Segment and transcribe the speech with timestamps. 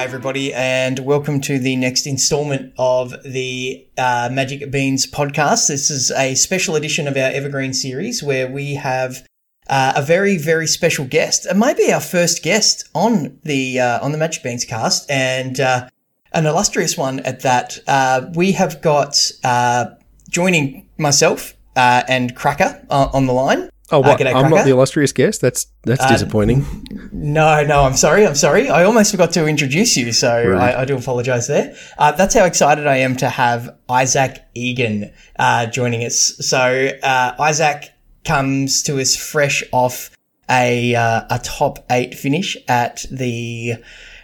[0.00, 5.68] Hi, everybody, and welcome to the next installment of the uh, Magic Beans podcast.
[5.68, 9.28] This is a special edition of our Evergreen series where we have
[9.68, 11.44] uh, a very, very special guest.
[11.44, 15.60] It might be our first guest on the uh, on the Magic Beans cast, and
[15.60, 15.86] uh,
[16.32, 17.78] an illustrious one at that.
[17.86, 19.84] Uh, we have got uh,
[20.30, 23.68] joining myself and Cracker on the line.
[23.92, 24.20] Oh, what?
[24.24, 25.40] Uh, I'm not the illustrious guest.
[25.40, 26.64] That's that's uh, disappointing.
[27.12, 28.24] No, no, I'm sorry.
[28.24, 28.68] I'm sorry.
[28.68, 31.74] I almost forgot to introduce you, so I, I, do apologise there.
[31.98, 36.36] Uh, that's how excited I am to have Isaac Egan uh, joining us.
[36.38, 37.92] So uh, Isaac
[38.24, 40.10] comes to us fresh off
[40.48, 43.74] a uh, a top eight finish at the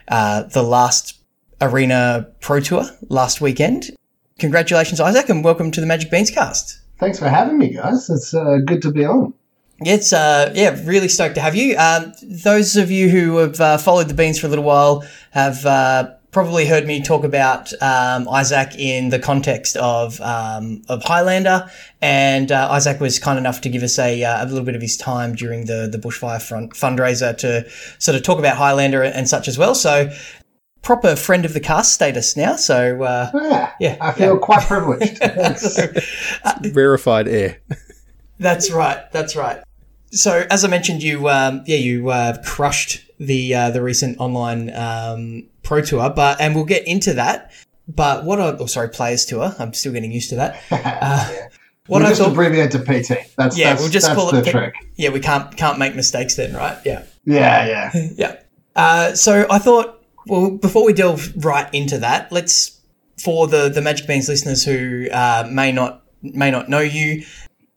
[0.08, 1.18] the last
[1.60, 3.90] Arena Pro Tour last weekend.
[4.38, 6.80] Congratulations, Isaac, and welcome to the Magic Beans cast.
[6.98, 8.08] Thanks for having me, guys.
[8.08, 9.34] It's good to be on.
[9.80, 11.76] It's uh yeah really stoked to have you.
[11.76, 15.66] Um, those of you who have uh, followed the beans for a little while have
[15.66, 21.70] uh, probably heard me talk about um, Isaac in the context of um, of Highlander,
[22.00, 24.82] and uh, Isaac was kind enough to give us a, uh, a little bit of
[24.82, 27.68] his time during the the bushfire front fundraiser to
[27.98, 29.74] sort of talk about Highlander and such as well.
[29.74, 30.10] So
[30.82, 32.56] proper friend of the cast status now.
[32.56, 34.40] So uh, yeah, yeah, I feel yeah.
[34.40, 35.18] quite privileged.
[35.58, 35.86] so,
[36.44, 37.60] uh, Verified air.
[38.38, 39.10] That's right.
[39.12, 39.62] That's right.
[40.12, 44.74] So, as I mentioned, you um, yeah you uh, crushed the uh, the recent online
[44.74, 47.52] um, pro tour, but and we'll get into that.
[47.88, 50.62] But what I oh sorry players tour, I'm still getting used to that.
[51.06, 51.48] Uh,
[51.88, 53.32] what we'll I just thought, abbreviate to PT.
[53.36, 54.74] That's yeah, that's, we'll just call it the trick.
[54.96, 56.76] Yeah, we can't can't make mistakes then, right?
[56.84, 57.04] Yeah.
[57.24, 58.36] Yeah, yeah, yeah.
[58.74, 62.80] Uh, so I thought, well, before we delve right into that, let's
[63.22, 67.24] for the the Magic Beans listeners who uh, may not may not know you.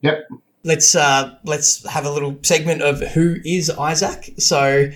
[0.01, 0.27] Yep
[0.63, 4.33] let's uh, let's have a little segment of who is Isaac.
[4.37, 4.89] So,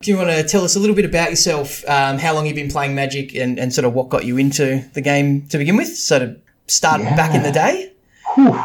[0.00, 1.86] do you want to tell us a little bit about yourself?
[1.88, 4.84] Um, how long you've been playing Magic, and, and sort of what got you into
[4.94, 5.96] the game to begin with?
[5.96, 7.16] Sort of start yeah.
[7.16, 7.92] back in the day.
[8.34, 8.58] Whew.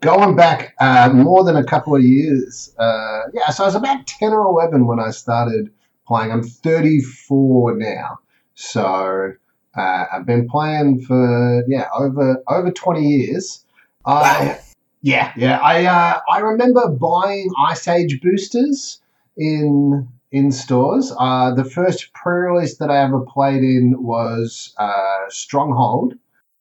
[0.00, 3.48] Going back uh, more than a couple of years, uh, yeah.
[3.50, 5.70] So I was about ten or eleven when I started
[6.06, 6.30] playing.
[6.30, 8.18] I'm 34 now,
[8.54, 9.32] so
[9.76, 13.64] uh, I've been playing for yeah over over 20 years.
[14.04, 14.20] Wow.
[14.20, 14.58] I
[15.04, 15.58] yeah, yeah.
[15.58, 19.02] I uh, I remember buying Ice Age boosters
[19.36, 21.12] in in stores.
[21.18, 26.14] Uh, the first pre-release that I ever played in was uh, Stronghold,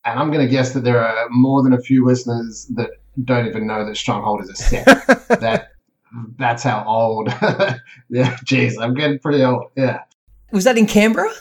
[0.04, 2.90] and I'm going to guess that there are more than a few listeners that
[3.24, 4.86] don't even know that Stronghold is a set.
[5.40, 5.70] that
[6.38, 7.30] that's how old.
[8.10, 9.72] yeah, jeez, I'm getting pretty old.
[9.78, 10.02] Yeah.
[10.52, 11.32] Was that in Canberra?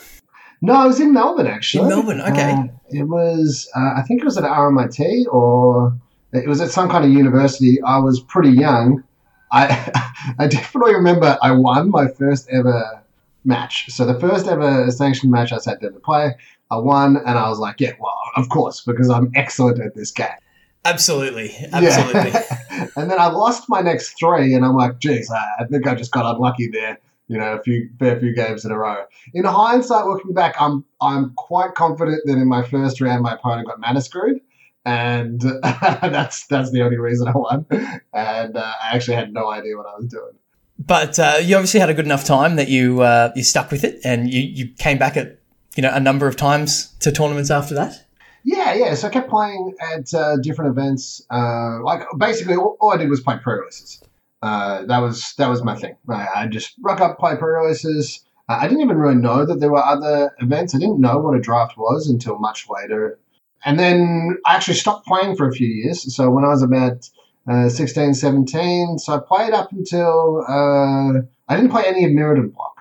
[0.61, 1.83] No, it was in Melbourne actually.
[1.83, 2.53] In Melbourne, okay.
[2.53, 3.69] Uh, it was.
[3.75, 5.99] Uh, I think it was at RMIT or
[6.33, 7.81] it was at some kind of university.
[7.83, 9.05] I was pretty young.
[9.51, 13.03] I I definitely remember I won my first ever
[13.45, 13.91] match.
[13.91, 16.35] So the first ever sanctioned match I sat down to play,
[16.71, 20.11] I won, and I was like, yeah, well, of course, because I'm excellent at this
[20.11, 20.29] game.
[20.85, 22.31] Absolutely, absolutely.
[22.31, 22.89] Yeah.
[22.97, 25.95] and then I lost my next three, and I'm like, geez, I, I think I
[25.95, 26.99] just got unlucky there.
[27.29, 29.05] You know, a few fair few games in a row.
[29.33, 33.69] In hindsight, looking back, I'm I'm quite confident that in my first round, my opponent
[33.69, 34.41] got mana screwed
[34.85, 37.67] and that's that's the only reason I won.
[38.13, 40.33] And uh, I actually had no idea what I was doing.
[40.79, 43.85] But uh, you obviously had a good enough time that you uh, you stuck with
[43.85, 45.39] it, and you, you came back at
[45.77, 48.05] you know a number of times to tournaments after that.
[48.45, 48.95] Yeah, yeah.
[48.95, 51.25] So I kept playing at uh, different events.
[51.31, 54.03] Uh, like basically, all, all, I did was play pro releases.
[54.43, 55.97] Uh, that was that was my thing.
[56.09, 58.25] I, I just rock up, play pro releases.
[58.49, 60.75] I didn't even really know that there were other events.
[60.75, 63.19] I didn't know what a draft was until much later
[63.65, 66.15] and then I actually stopped playing for a few years.
[66.15, 67.09] So when I was about
[67.51, 72.53] uh, 16, 17, so I played up until uh, I didn't play any of Mirrodin
[72.53, 72.77] Block.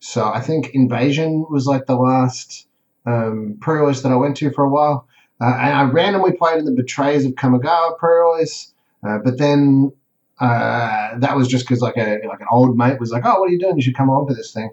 [0.00, 2.66] So I think Invasion was like the last
[3.06, 5.08] um, pre release that I went to for a while.
[5.40, 8.72] Uh, and I randomly played in the Betrayers of Kamigawa pre release.
[9.06, 9.92] Uh, but then
[10.40, 13.48] uh, that was just because like a like an old mate was like, "Oh, what
[13.48, 13.76] are you doing?
[13.76, 14.70] You should come along to this thing."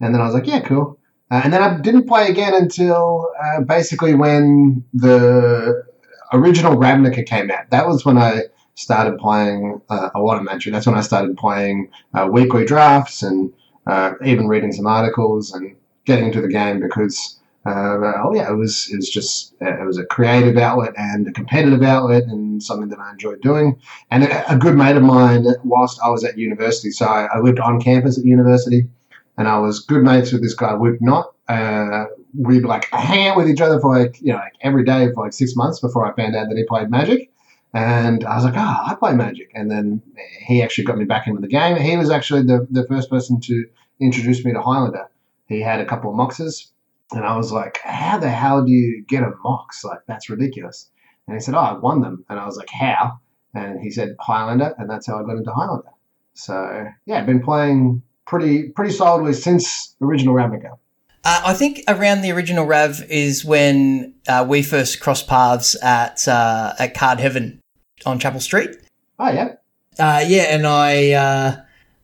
[0.00, 0.98] And then I was like, "Yeah, cool."
[1.30, 5.84] Uh, and then I didn't play again until uh, basically when the
[6.32, 7.70] original Ravnica came out.
[7.70, 8.42] That was when I
[8.74, 10.72] started playing uh, a lot of Magic.
[10.72, 13.52] That's when I started playing uh, weekly drafts and
[13.86, 17.40] uh, even reading some articles and getting into the game because.
[17.68, 21.32] Uh, oh yeah, it was it was just it was a creative outlet and a
[21.32, 23.80] competitive outlet and something that I enjoyed doing.
[24.12, 27.40] And a, a good mate of mine, whilst I was at university, so I, I
[27.40, 28.86] lived on campus at university,
[29.36, 31.32] and I was good mates with this guy, Luke Knott.
[31.48, 32.06] Uh,
[32.36, 35.24] we'd like hang out with each other for like, you know, like every day for
[35.24, 37.30] like six months before I found out that he played Magic.
[37.74, 39.50] And I was like, oh, I play Magic.
[39.54, 40.02] And then
[40.40, 41.76] he actually got me back into the game.
[41.76, 43.66] He was actually the, the first person to
[44.00, 45.08] introduce me to Highlander.
[45.46, 46.68] He had a couple of Moxes
[47.12, 49.84] And I was like, how the hell do you get a Mox?
[49.84, 50.90] Like, that's ridiculous.
[51.26, 52.24] And he said, oh, I won them.
[52.28, 53.20] And I was like, how?
[53.54, 54.74] And he said, Highlander.
[54.78, 55.90] And that's how I got into Highlander.
[56.34, 60.78] So, yeah, I've been playing pretty pretty solidly since the original Ravnica.
[61.24, 66.26] Uh, I think around the original Rav is when uh, we first crossed paths at
[66.28, 67.60] uh, at Card Heaven
[68.04, 68.70] on Chapel Street.
[69.18, 69.54] Oh yeah,
[69.98, 71.56] uh, yeah, and I uh,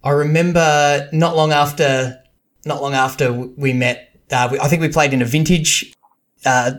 [0.02, 2.20] I remember not long after
[2.64, 4.08] not long after we met.
[4.30, 5.92] Uh, we, I think we played in a vintage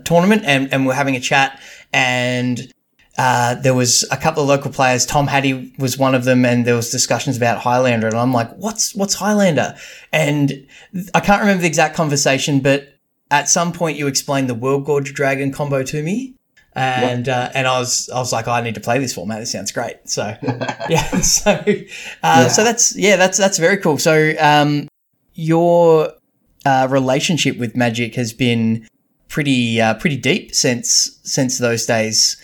[0.03, 1.61] tournament and, and we're having a chat
[1.93, 2.73] and
[3.17, 5.05] uh, there was a couple of local players.
[5.05, 8.07] Tom Hattie was one of them, and there was discussions about Highlander.
[8.07, 9.75] And I'm like, "What's what's Highlander?"
[10.11, 10.67] And
[11.13, 12.97] I can't remember the exact conversation, but
[13.29, 16.33] at some point you explained the Worldgorger Dragon combo to me,
[16.75, 19.39] and uh, and I was I was like, oh, "I need to play this format.
[19.39, 20.35] This sounds great." So
[20.89, 21.63] yeah, so uh,
[22.23, 22.47] yeah.
[22.47, 23.99] so that's yeah, that's that's very cool.
[23.99, 24.87] So um,
[25.35, 26.13] your
[26.65, 28.87] uh, relationship with Magic has been
[29.29, 32.37] pretty uh, pretty deep since since those days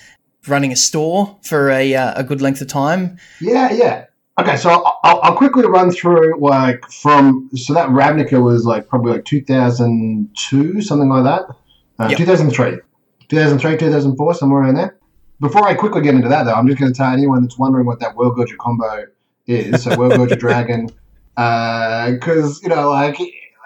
[0.50, 3.18] running a store for a, uh, a good length of time.
[3.40, 4.06] Yeah, yeah.
[4.40, 9.12] Okay, so I'll, I'll, quickly run through like from so that Ravnica was like probably
[9.14, 11.42] like 2002, something like that.
[12.00, 12.18] Uh, yep.
[12.18, 12.80] 2003,
[13.28, 14.98] 2003, 2004, somewhere around there.
[15.42, 17.86] Before I quickly get into that, though, I'm just going to tell anyone that's wondering
[17.86, 19.08] what that Worldgorger combo
[19.46, 19.84] is.
[19.84, 20.90] So Worldgorger Dragon,
[21.36, 23.20] Uh because uh, you know, like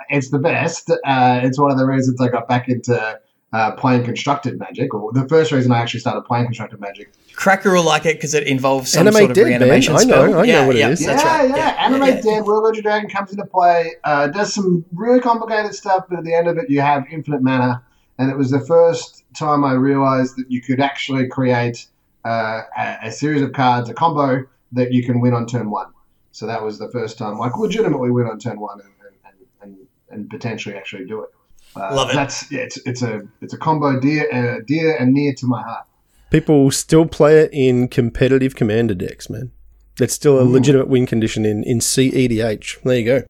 [0.10, 0.90] it's the best.
[0.90, 3.20] Uh, it's one of the reasons I got back into
[3.54, 7.12] uh, playing constructed magic, or the first reason I actually started playing constructed magic.
[7.36, 10.02] Cracker will like it because it involves some Animate sort of dead, reanimation man.
[10.02, 10.24] spell.
[10.24, 11.02] I know, I yeah, know what yeah, it is.
[11.02, 11.50] Yeah, right.
[11.50, 11.86] yeah, yeah.
[11.86, 16.06] Animate yeah, Dead, World of Dragon comes into play, uh, does some really complicated stuff,
[16.10, 17.84] but at the end of it, you have infinite mana.
[18.18, 21.88] And it was the first time I realized that you could actually create
[22.26, 25.88] uh, a, a, series of cards, a combo that you can win on turn one.
[26.32, 28.90] So that was the first time, like legitimately win on turn one and,
[29.26, 31.30] and, and, and potentially actually do it.
[31.76, 32.14] Uh, Love it.
[32.14, 35.62] That's yeah, it's, it's a it's a combo dear uh, dear and near to my
[35.62, 35.86] heart.
[36.30, 39.52] People still play it in competitive commander decks, man.
[39.98, 40.50] That's still a Ooh.
[40.50, 42.82] legitimate win condition in in CEDH.
[42.84, 43.24] There you go.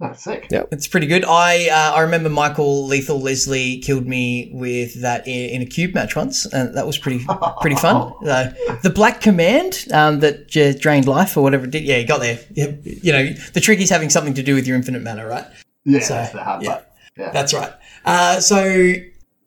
[0.00, 0.46] That's sick.
[0.50, 1.26] Yeah, it's pretty good.
[1.26, 5.94] I uh, I remember Michael Lethal Leslie killed me with that in, in a cube
[5.94, 7.22] match once, and that was pretty
[7.60, 8.14] pretty fun.
[8.26, 8.50] Uh,
[8.82, 10.48] the Black Command um, that
[10.80, 11.84] drained life or whatever it did.
[11.84, 12.40] Yeah, you got there.
[12.54, 15.44] You, you know, the trick is having something to do with your infinite mana, right?
[15.84, 16.70] Yeah, so, that's the hard yeah.
[16.70, 16.86] part.
[17.18, 17.30] Yeah.
[17.32, 17.72] That's right.
[18.04, 18.94] Uh, so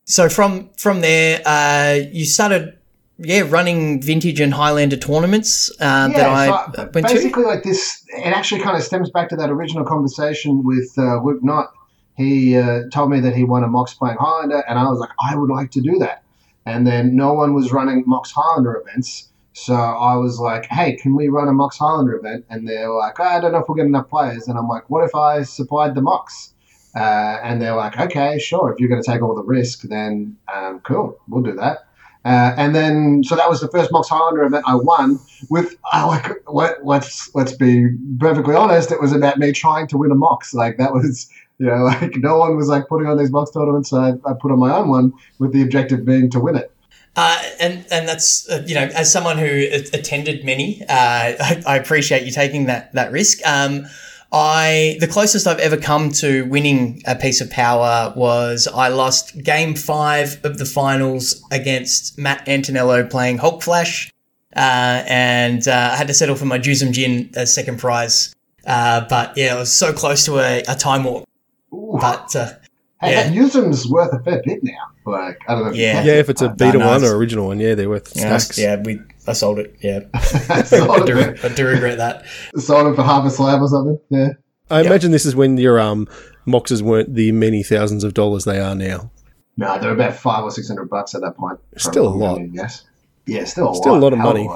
[0.05, 2.77] so from from there, uh, you started
[3.17, 7.49] yeah running vintage and Highlander tournaments uh, yeah, that I so went basically to.
[7.49, 8.03] like this.
[8.09, 11.67] It actually kind of stems back to that original conversation with uh, Luke Knight.
[12.15, 15.09] He uh, told me that he won a Mox playing Highlander, and I was like,
[15.19, 16.23] I would like to do that.
[16.65, 19.29] And then no one was running Mox Highlander events.
[19.53, 22.45] So I was like, hey, can we run a Mox Highlander event?
[22.49, 24.47] And they're like, oh, I don't know if we'll get enough players.
[24.47, 26.52] And I'm like, what if I supplied the Mox?
[26.95, 28.71] Uh, and they're like, okay, sure.
[28.71, 31.85] If you're going to take all the risk, then um, cool, we'll do that.
[32.25, 35.19] Uh, and then, so that was the first Mox Highlander event I won.
[35.49, 39.97] With uh, like, let, let's let's be perfectly honest, it was about me trying to
[39.97, 40.53] win a Mox.
[40.53, 43.89] Like that was, you know, like no one was like putting on these Mox tournaments.
[43.89, 46.71] So I, I put on my own one with the objective being to win it.
[47.15, 51.77] Uh, and and that's uh, you know as someone who attended many, uh, I, I,
[51.77, 53.39] appreciate you taking that that risk.
[53.45, 53.85] Um,
[54.33, 59.43] I the closest I've ever come to winning a piece of power was I lost
[59.43, 64.11] game five of the finals against Matt Antonello playing Hulk Flash,
[64.55, 68.33] uh, and uh, I had to settle for my Juzam Djinn as second prize.
[68.65, 71.29] Uh, but yeah, it was so close to a, a time warp.
[71.71, 71.99] Ooh.
[72.01, 72.53] But uh,
[73.01, 73.31] hey, yeah.
[73.31, 74.71] Juzam's worth a fair bit now.
[75.05, 75.71] Like I don't know.
[75.73, 76.13] yeah, yeah.
[76.13, 78.57] If it's a beta one or original one, yeah, they're worth stacks.
[78.57, 79.75] Yeah, we I sold it.
[79.81, 80.61] Yeah, I,
[81.05, 82.25] do, I, do, regret that.
[82.57, 83.99] Sold it for half a slab or something.
[84.09, 84.29] Yeah.
[84.69, 84.87] I yep.
[84.87, 86.07] imagine this is when your um
[86.47, 89.11] moxes weren't the many thousands of dollars they are now.
[89.55, 91.59] No, they're about five or six hundred bucks at that point.
[91.77, 92.41] Still a lot.
[92.51, 92.83] Yes.
[93.25, 93.99] Yeah, still a still lot.
[93.99, 94.49] a lot of money.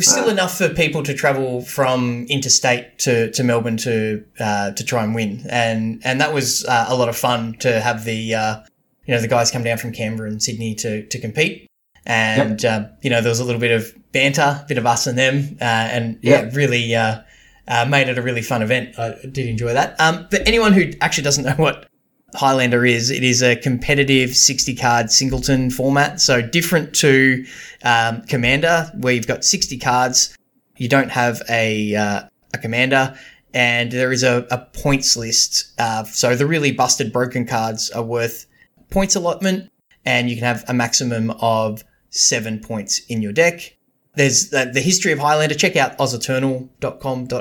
[0.00, 4.84] Still uh, enough for people to travel from interstate to, to Melbourne to uh, to
[4.84, 8.34] try and win, and and that was uh, a lot of fun to have the
[8.34, 8.60] uh,
[9.06, 11.68] you know the guys come down from Canberra and Sydney to to compete
[12.06, 12.82] and yep.
[12.82, 15.18] uh, you know there was a little bit of banter, a bit of us and
[15.18, 16.44] them, uh, and yep.
[16.44, 17.20] yeah, really uh,
[17.68, 18.98] uh, made it a really fun event.
[18.98, 19.98] I did enjoy that.
[20.00, 21.88] Um, but anyone who actually doesn't know what
[22.34, 27.44] Highlander is, it is a competitive 60 card singleton format, so different to
[27.84, 30.36] um, Commander, where you've got 60 cards.
[30.76, 32.22] You don't have a uh,
[32.54, 33.16] a commander,
[33.54, 35.72] and there is a, a points list.
[35.78, 38.46] Uh, so the really busted broken cards are worth
[38.90, 39.70] points allotment,
[40.04, 43.76] and you can have a maximum of seven points in your deck.
[44.14, 45.54] there's the, the, history of Highlander.
[45.54, 47.38] Check out ozeternal.com.au.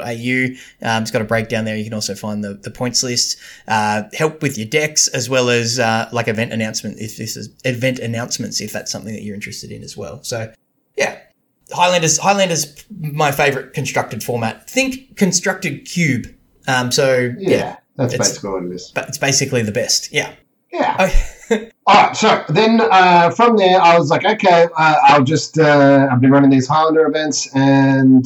[0.90, 1.76] Um, it's got a breakdown there.
[1.76, 3.38] You can also find the, the points list,
[3.68, 7.50] uh, help with your decks, as well as uh, like event announcement if this is
[7.66, 10.24] event announcements if that's something that you're interested in as well.
[10.24, 10.54] So
[10.98, 11.20] yeah,
[11.72, 14.70] Highlanders Highlanders my favorite constructed format.
[14.70, 16.28] Think constructed cube.
[16.68, 18.92] Um, so yeah, yeah that's basically what it is.
[18.96, 20.12] But it's basically the best.
[20.14, 20.34] Yeah.
[20.72, 20.96] Yeah.
[21.00, 21.34] Oh.
[21.88, 22.16] All right.
[22.16, 26.32] So then uh, from there, I was like, okay, uh, I'll just, uh, I've been
[26.32, 28.26] running these Highlander events, and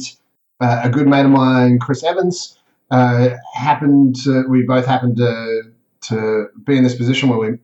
[0.60, 2.58] uh, a good mate of mine, Chris Evans,
[2.90, 5.62] uh, happened to, we both happened to,
[6.02, 7.58] to be in this position where we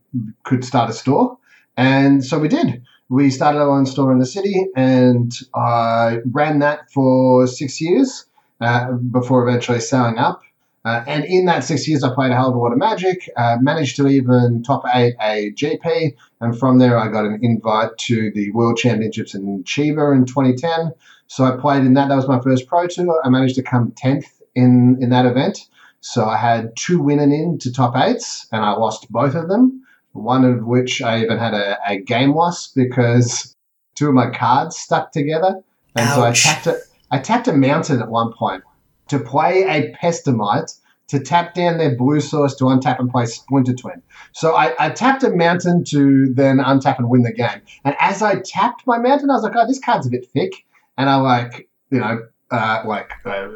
[0.45, 1.39] could start a store.
[1.77, 2.83] And so we did.
[3.09, 8.25] We started our own store in the city, and I ran that for six years
[8.61, 10.43] uh, before eventually selling up.
[10.85, 13.31] Uh, and in that six years, I played a hell of a lot of Magic,
[13.37, 17.97] uh, managed to even top eight a GP, and from there, I got an invite
[17.99, 20.93] to the World Championships in Chiba in 2010.
[21.29, 22.09] So I played in that.
[22.09, 23.21] That was my first Pro Tour.
[23.25, 25.69] I managed to come 10th in, in that event.
[26.01, 29.85] So I had two winning in to top eights, and I lost both of them.
[30.13, 33.57] One of which I even had a, a game loss because
[33.95, 35.63] two of my cards stuck together.
[35.95, 36.15] And Ouch.
[36.17, 36.81] so I tapped it.
[37.13, 38.65] I tapped a mountain at one point
[39.09, 40.79] to play a Pestermite
[41.09, 44.01] to tap down their blue source to untap and play Splinter Twin.
[44.33, 47.61] So I, I, tapped a mountain to then untap and win the game.
[47.85, 50.65] And as I tapped my mountain, I was like, oh, this card's a bit thick.
[50.97, 53.49] And I like, you know, uh, like uh,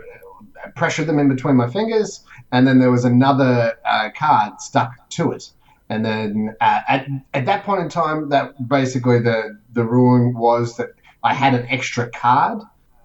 [0.75, 2.23] pressured them in between my fingers.
[2.53, 5.51] And then there was another uh, card stuck to it.
[5.89, 10.77] And then uh, at, at that point in time, that basically the, the ruling was
[10.77, 10.91] that
[11.23, 12.61] I had an extra card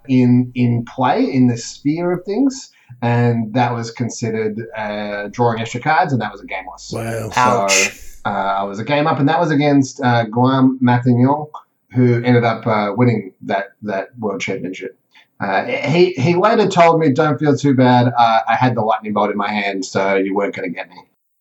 [0.07, 5.79] in in play in the sphere of things, and that was considered uh, drawing extra
[5.79, 6.91] cards, and that was a game loss.
[6.91, 7.67] Wow!
[7.67, 7.91] So
[8.25, 11.47] uh, I was a game up, and that was against uh, Guillaume Matignon,
[11.93, 14.97] who ended up uh, winning that that world championship.
[15.39, 18.13] Uh, he he later told me, "Don't feel too bad.
[18.15, 20.89] Uh, I had the lightning bolt in my hand, so you weren't going to get
[20.89, 20.97] me."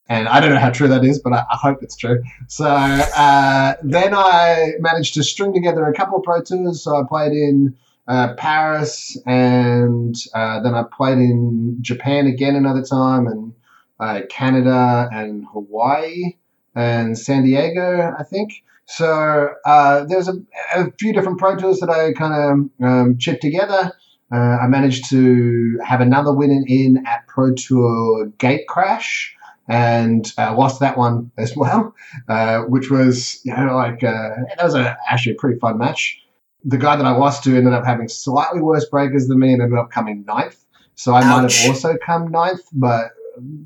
[0.09, 2.21] And I don't know how true that is, but I, I hope it's true.
[2.49, 6.83] So uh, then I managed to string together a couple of pro tours.
[6.83, 7.77] So I played in
[8.11, 13.55] uh, Paris, and uh, then I played in Japan again another time, and
[14.01, 16.37] uh, Canada and Hawaii
[16.75, 18.65] and San Diego, I think.
[18.87, 20.43] So uh, there's a,
[20.75, 22.35] a, few different pro tours that I kind
[22.81, 23.93] of um, chipped together.
[24.33, 29.29] Uh, I managed to have another win in at Pro Tour Gatecrash
[29.69, 31.95] and uh, lost that one as well,
[32.29, 36.21] uh, which was you know like uh, that was a, actually a pretty fun match
[36.65, 39.63] the guy that I lost to ended up having slightly worse breakers than me and
[39.63, 40.65] ended up coming ninth.
[40.95, 41.25] So I Ouch.
[41.25, 43.13] might have also come ninth, but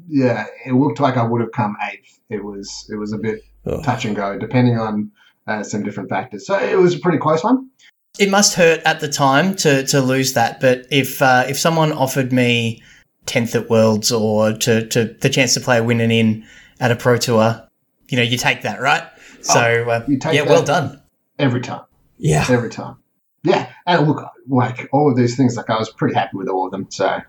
[0.08, 2.20] yeah, it looked like I would have come eighth.
[2.28, 3.82] It was it was a bit oh.
[3.82, 5.10] touch and go, depending on
[5.46, 6.46] uh, some different factors.
[6.46, 7.70] So it was a pretty close one.
[8.18, 11.92] It must hurt at the time to to lose that, but if uh, if someone
[11.92, 12.82] offered me
[13.26, 16.44] tenth at Worlds or to, to the chance to play a win and in
[16.78, 17.66] at a pro tour,
[18.08, 19.02] you know, you take that, right?
[19.40, 21.02] So oh, uh, yeah, well done
[21.38, 21.82] every time.
[22.18, 22.46] Yeah.
[22.48, 22.96] Every time.
[23.42, 23.70] Yeah.
[23.86, 26.72] And look, like all of these things, like I was pretty happy with all of
[26.72, 26.86] them.
[26.90, 27.20] So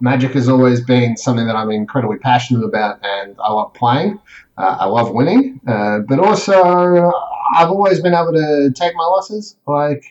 [0.00, 4.20] Magic has always been something that I'm incredibly passionate about and I love playing.
[4.58, 5.60] Uh, I love winning.
[5.66, 7.10] Uh, but also,
[7.54, 9.56] I've always been able to take my losses.
[9.66, 10.04] Like,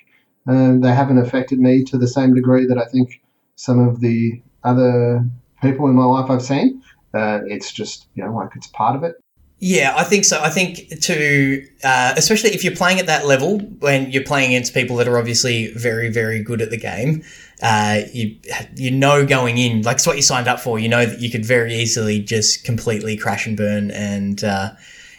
[0.48, 3.22] uh, they haven't affected me to the same degree that I think
[3.56, 5.26] some of the other
[5.62, 6.82] people in my life I've seen.
[7.14, 9.16] Uh, it's just, you know, like it's part of it.
[9.64, 10.42] Yeah, I think so.
[10.42, 14.74] I think to, uh, especially if you're playing at that level, when you're playing against
[14.74, 17.24] people that are obviously very, very good at the game,
[17.62, 18.38] uh, you
[18.76, 20.80] you know going in, like it's what you signed up for.
[20.80, 24.72] You know that you could very easily just completely crash and burn and uh,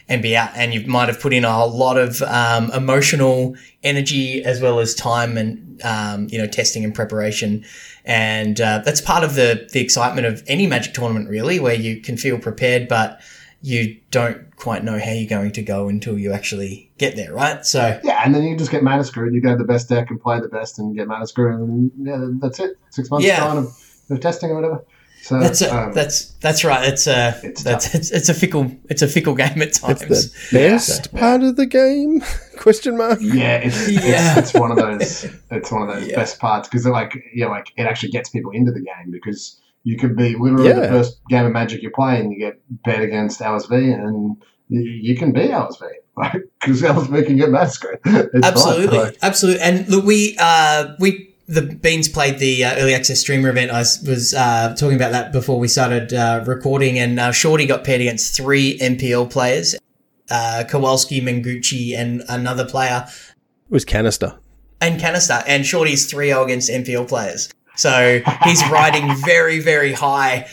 [0.08, 0.50] and be out.
[0.56, 4.92] And you might have put in a lot of um, emotional energy as well as
[4.96, 7.64] time and um, you know testing and preparation.
[8.04, 12.00] And uh, that's part of the the excitement of any Magic tournament, really, where you
[12.00, 13.20] can feel prepared, but
[13.62, 17.64] you don't quite know how you're going to go until you actually get there, right?
[17.64, 19.32] So yeah, and then you just get mana screwed.
[19.32, 22.26] You go the best deck and play the best and get mana screwed, and yeah,
[22.40, 22.76] that's it.
[22.90, 23.56] Six months yeah.
[23.56, 23.66] of,
[24.10, 24.84] of testing or whatever.
[25.22, 26.88] So that's a, um, that's that's right.
[26.88, 30.02] It's a it's that's it's, it's, a fickle it's a fickle game at times.
[30.02, 31.20] It's the best yeah.
[31.20, 32.24] part of the game?
[32.56, 33.20] Question mark.
[33.22, 34.38] Yeah, it's, yeah.
[34.38, 35.24] It's, it's, one of those.
[35.52, 36.16] It's one of those yeah.
[36.16, 39.98] best parts because like yeah, like it actually gets people into the game because you
[39.98, 40.80] could be literally yeah.
[40.80, 44.36] the first game of Magic you play, and you get bet against LSV, and
[44.68, 45.82] you can be LSV
[46.60, 48.00] because LSV can get massacred.
[48.42, 49.62] absolutely, like, absolutely.
[49.62, 53.70] And look, we uh, we the Beans played the uh, early access streamer event.
[53.70, 57.84] I was uh, talking about that before we started uh, recording, and uh, Shorty got
[57.84, 59.74] paired against three MPL players:
[60.30, 63.06] uh, Kowalski, Mengucci, and another player.
[63.08, 64.38] It was Kanister.
[64.80, 67.48] and Kanister, and Shorty's 3 0 against MPL players.
[67.76, 70.46] So he's riding very, very high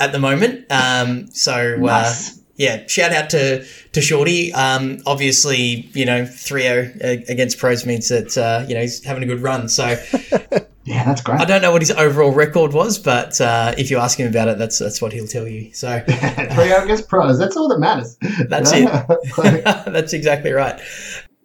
[0.00, 0.66] at the moment.
[0.70, 2.14] Um, so, uh,
[2.56, 4.52] yeah, shout out to, to Shorty.
[4.52, 6.92] Um, obviously, you know, 3 0
[7.28, 9.68] against pros means that, uh, you know, he's having a good run.
[9.68, 9.96] So
[10.88, 11.38] Yeah, that's great.
[11.38, 14.48] I don't know what his overall record was, but uh, if you ask him about
[14.48, 15.70] it, that's that's what he'll tell you.
[15.74, 17.38] So Three out against pros.
[17.38, 18.16] That's all that matters.
[18.48, 18.88] That's it.
[19.92, 20.80] that's exactly right.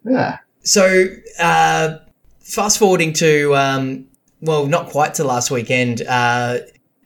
[0.04, 0.38] yeah.
[0.62, 1.98] So, uh,
[2.40, 4.06] fast forwarding to, um,
[4.44, 6.02] well, not quite to last weekend.
[6.02, 6.58] Uh,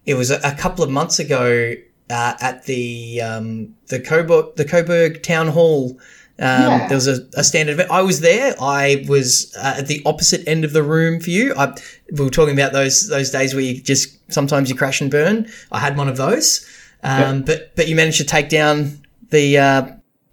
[0.05, 1.75] it was a, a couple of months ago
[2.11, 5.99] uh, at the um, the Coburg the Coburg Town Hall.
[6.41, 6.89] Um, Yeah.
[6.89, 7.91] There was a, a standard event.
[7.91, 8.55] I was there.
[8.61, 11.53] I was uh, at the opposite end of the room for you.
[11.57, 11.75] I,
[12.13, 15.49] we were talking about those those days where you just sometimes you crash and burn.
[15.73, 16.67] I had one of those,
[17.03, 19.87] um, but but you managed to take down the uh,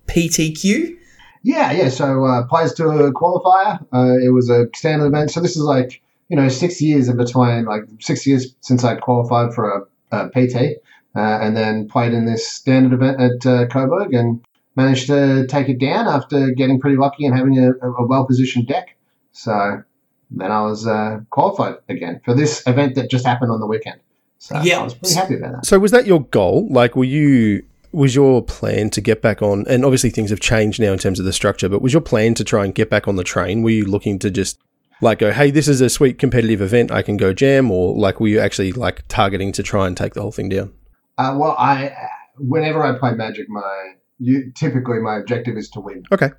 [0.08, 0.98] PTQ.
[1.44, 1.90] Yeah, yeah.
[1.90, 3.82] So uh, players to a qualifier.
[3.94, 5.32] Uh, it was a standard event.
[5.32, 8.96] So this is like you know six years in between, like six years since I
[8.96, 10.80] qualified for a, a PT,
[11.16, 14.44] uh, and then played in this standard event at uh, Coburg and
[14.76, 18.68] managed to take it down after getting pretty lucky and having a, a well positioned
[18.68, 18.96] deck.
[19.32, 19.84] So
[20.32, 24.00] then I was uh, qualified again for this event that just happened on the weekend.
[24.40, 24.80] So Yeah.
[24.80, 25.66] I was pretty happy about that.
[25.66, 26.68] So was that your goal?
[26.70, 29.66] Like, were you was your plan to get back on?
[29.70, 31.70] And obviously, things have changed now in terms of the structure.
[31.70, 33.62] But was your plan to try and get back on the train?
[33.62, 34.60] Were you looking to just
[35.02, 38.20] like go, hey, this is a sweet competitive event, I can go jam, or like
[38.20, 40.74] were you actually like targeting to try and take the whole thing down?
[41.18, 41.96] Uh, well, I
[42.38, 46.04] whenever I play Magic, my you, typically my objective is to win.
[46.12, 46.32] Okay.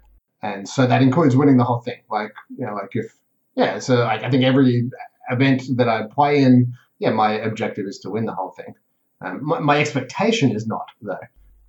[0.42, 2.02] and so that includes winning the whole thing.
[2.10, 3.12] Like you know, like if
[3.54, 4.90] yeah, so like I think every
[5.30, 8.74] event that I play in, yeah, my objective is to win the whole thing.
[9.22, 11.18] Um, my, my expectation is not though.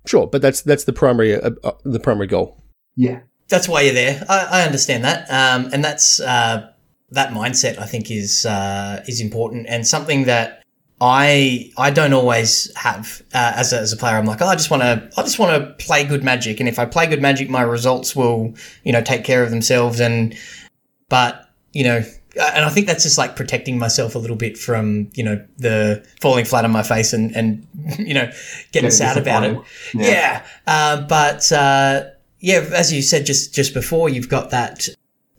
[0.06, 2.62] Sure, but that's that's the primary uh, uh, the primary goal.
[2.96, 4.22] Yeah, that's why you're there.
[4.28, 6.70] I, I understand that, um, and that's uh,
[7.10, 7.78] that mindset.
[7.78, 10.62] I think is uh, is important and something that
[11.00, 14.16] I I don't always have uh, as a, as a player.
[14.16, 16.68] I'm like, oh, I just want to I just want to play good Magic, and
[16.68, 20.00] if I play good Magic, my results will you know take care of themselves.
[20.00, 20.36] And
[21.08, 22.02] but you know.
[22.54, 26.06] And I think that's just like protecting myself a little bit from, you know, the
[26.20, 27.66] falling flat on my face and, and
[27.98, 28.30] you know,
[28.70, 29.54] getting sad about it.
[29.56, 30.06] disappointed.
[30.06, 30.46] Yeah.
[30.64, 32.04] Uh, but uh,
[32.38, 34.88] yeah, as you said just just before, you've got that.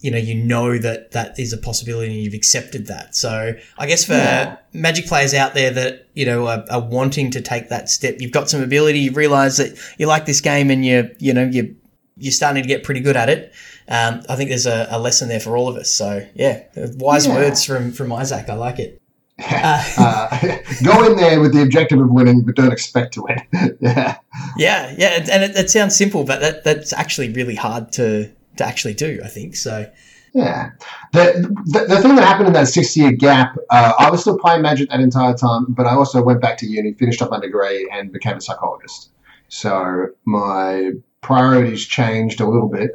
[0.02, 3.16] You know, you know that that is a possibility, and you've accepted that.
[3.16, 4.58] So, I guess for Yeah.
[4.72, 8.32] Magic players out there that you know are, are wanting to take that step, you've
[8.32, 9.00] got some ability.
[9.00, 11.76] You realise that you like this game, and you you know you
[12.18, 13.54] you're starting to get pretty good at it.
[13.88, 15.90] Um, I think there's a, a lesson there for all of us.
[15.90, 16.64] So, yeah,
[16.98, 17.36] wise Yeah.
[17.36, 18.48] words from from Isaac.
[18.50, 19.02] I like it.
[19.38, 19.84] Yeah.
[19.98, 23.42] Uh, go in there with the objective of winning, but don't expect to win.
[23.82, 24.18] yeah,
[24.58, 28.30] Yeah, yeah, and- and it, it sounds simple, but that that's actually really hard to
[28.60, 29.20] to actually do.
[29.24, 29.92] I think so.
[30.34, 30.70] yeah.
[31.12, 31.24] The,
[31.66, 34.62] the the thing that happened in that six year gap, uh, I was still playing
[34.62, 37.90] Magic that entire time, but I also went back to uni, finished up my degree,
[37.92, 39.10] and became a psychologist.
[39.48, 40.92] So my
[41.22, 42.92] priorities changed a little bit.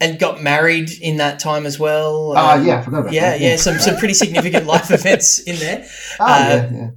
[0.00, 2.34] and got married in that time as well.
[2.36, 3.40] Oh, Um, yeah, I forgot about yeah, that.
[3.40, 5.86] yeah, some some pretty significant life events in there.
[6.18, 6.90] Oh, Uh, yeah,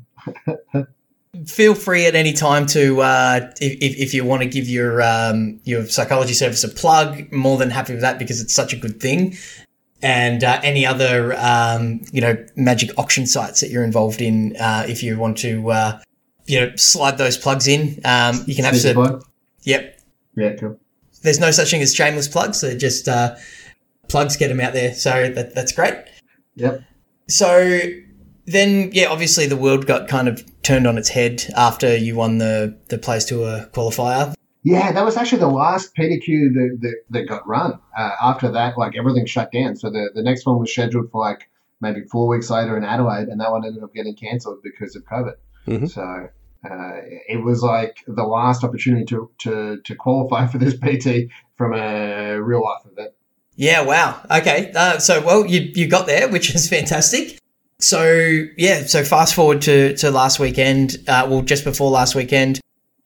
[0.74, 0.84] yeah.
[1.46, 5.60] Feel free at any time to uh, if, if you want to give your um,
[5.64, 7.32] your psychology service a plug.
[7.32, 9.36] More than happy with that because it's such a good thing.
[10.02, 14.86] And uh, any other um, you know magic auction sites that you're involved in, uh,
[14.88, 16.00] if you want to uh,
[16.46, 19.22] you know slide those plugs in, um, you can absolutely.
[19.64, 20.00] Yep,
[20.36, 20.80] Yeah, cool.
[21.24, 22.62] there's no such thing as shameless plugs.
[22.62, 23.36] They're just uh,
[24.08, 24.38] plugs.
[24.38, 24.94] Get them out there.
[24.94, 25.96] So that, that's great.
[26.56, 26.84] Yep.
[27.28, 27.80] So
[28.48, 32.40] then, yeah, obviously the world got kind of turned on its head after you won
[32.40, 34.34] the the Players Tour qualifier.
[34.64, 37.80] Yeah, that was actually the last PTQ that, that, that got run.
[37.98, 39.76] Uh, after that, like everything shut down.
[39.78, 43.28] So the, the next one was scheduled for like maybe four weeks later in Adelaide,
[43.28, 45.36] and that one ended up getting cancelled because of COVID.
[45.68, 45.90] Mhm.
[45.90, 46.92] So uh,
[47.30, 52.42] it was like the last opportunity to, to, to qualify for this PT from a
[52.42, 53.14] real life event.
[53.56, 54.22] Yeah, wow.
[54.30, 57.40] Okay, uh, so well, you you got there, which is fantastic.
[57.80, 60.98] So yeah, so fast forward to to last weekend.
[61.08, 62.60] Uh, well, just before last weekend,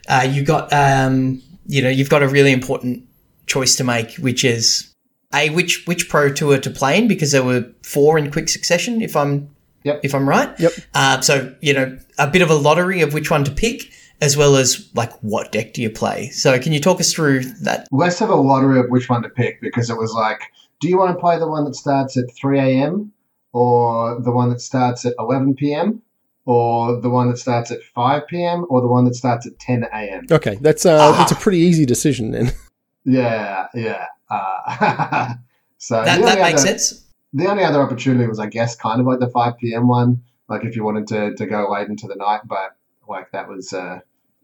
[0.07, 3.05] uh, you got um, you know, you've got a really important
[3.47, 4.93] choice to make, which is
[5.34, 9.01] a which which pro tour to play in because there were four in quick succession.
[9.01, 9.49] If I'm
[9.84, 10.01] Yep.
[10.03, 10.57] if I'm right.
[10.60, 10.71] Yep.
[10.93, 14.38] Uh, so you know, a bit of a lottery of which one to pick, as
[14.38, 16.29] well as like what deck do you play.
[16.29, 17.88] So can you talk us through that?
[17.91, 20.41] Less of a lottery of which one to pick because it was like,
[20.79, 23.12] do you want to play the one that starts at 3 a.m.
[23.53, 26.01] or the one that starts at 11 p.m.
[26.45, 28.65] or the one that starts at 5 p.m.
[28.69, 30.25] or the one that starts at 10 a.m.
[30.31, 31.17] Okay, that's uh, Ah.
[31.17, 32.51] that's a pretty easy decision then.
[33.03, 34.05] Yeah, yeah.
[34.29, 35.33] Uh,
[35.79, 37.05] so That, that makes had to- sense.
[37.33, 39.87] the only other opportunity was, I guess, kind of like the 5 p.m.
[39.87, 42.75] one, like if you wanted to, to go late into the night, but
[43.09, 43.99] like that was, uh,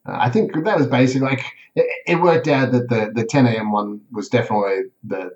[0.08, 1.44] uh I think that was basically like
[1.76, 3.72] it, it, worked out that the, the 10 a.m.
[3.72, 5.36] one was definitely the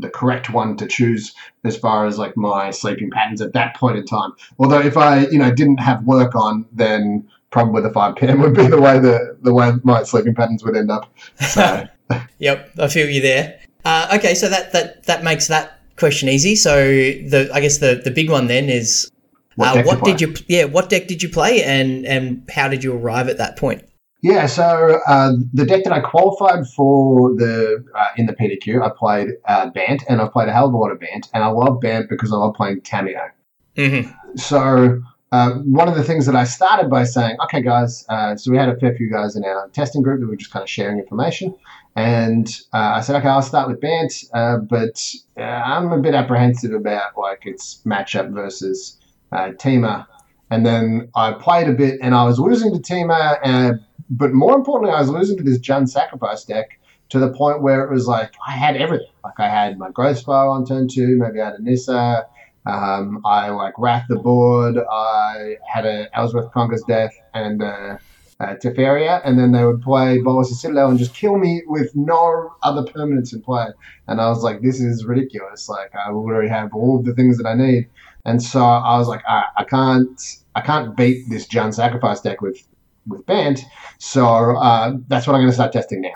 [0.00, 3.96] the correct one to choose as far as like my sleeping patterns at that point
[3.96, 4.32] in time.
[4.58, 8.40] Although if I you know didn't have work on, then probably the 5 p.m.
[8.40, 11.12] would be the way the the way my sleeping patterns would end up.
[11.40, 11.86] So.
[12.38, 13.60] yep, I feel you there.
[13.84, 16.56] Uh, okay, so that that that makes that question easy.
[16.56, 19.10] So the I guess the the big one then is
[19.56, 22.84] what, uh, what did you yeah what deck did you play and and how did
[22.84, 23.87] you arrive at that point?
[24.20, 28.90] Yeah, so uh, the deck that I qualified for the uh, in the PTQ, I
[28.96, 31.48] played uh, Bant, and I've played a hell of a lot of Bant, and I
[31.48, 33.30] love Bant because I love playing Tamiyo.
[33.76, 34.36] Mm-hmm.
[34.36, 35.00] So
[35.30, 38.56] uh, one of the things that I started by saying, okay, guys, uh, so we
[38.56, 40.98] had a fair few guys in our testing group that were just kind of sharing
[40.98, 41.54] information,
[41.94, 45.00] and uh, I said, okay, I'll start with Bant, uh, but
[45.36, 48.98] uh, I'm a bit apprehensive about like its matchup versus
[49.30, 50.06] uh, Temur.
[50.50, 54.94] And then I played a bit, and I was losing to and but more importantly,
[54.94, 56.78] I was losing to this Jund Sacrifice deck
[57.10, 59.06] to the point where it was like I had everything.
[59.24, 62.26] Like I had my Growth Spiral on turn two, maybe I had a Nissa.
[62.66, 64.76] Um, I like Wrath the board.
[64.76, 67.96] I had a Elspeth Conquers Death and uh,
[68.40, 72.52] uh, Teferia, and then they would play Bolas Citadel and just kill me with no
[72.62, 73.68] other permanents in play.
[74.06, 75.68] And I was like, this is ridiculous.
[75.68, 77.88] Like I already have all of the things that I need.
[78.24, 80.20] And so I was like, right, I can't,
[80.54, 82.62] I can't beat this Jund Sacrifice deck with
[83.08, 83.64] with Bant.
[83.98, 86.14] So uh, that's what I'm going to start testing now.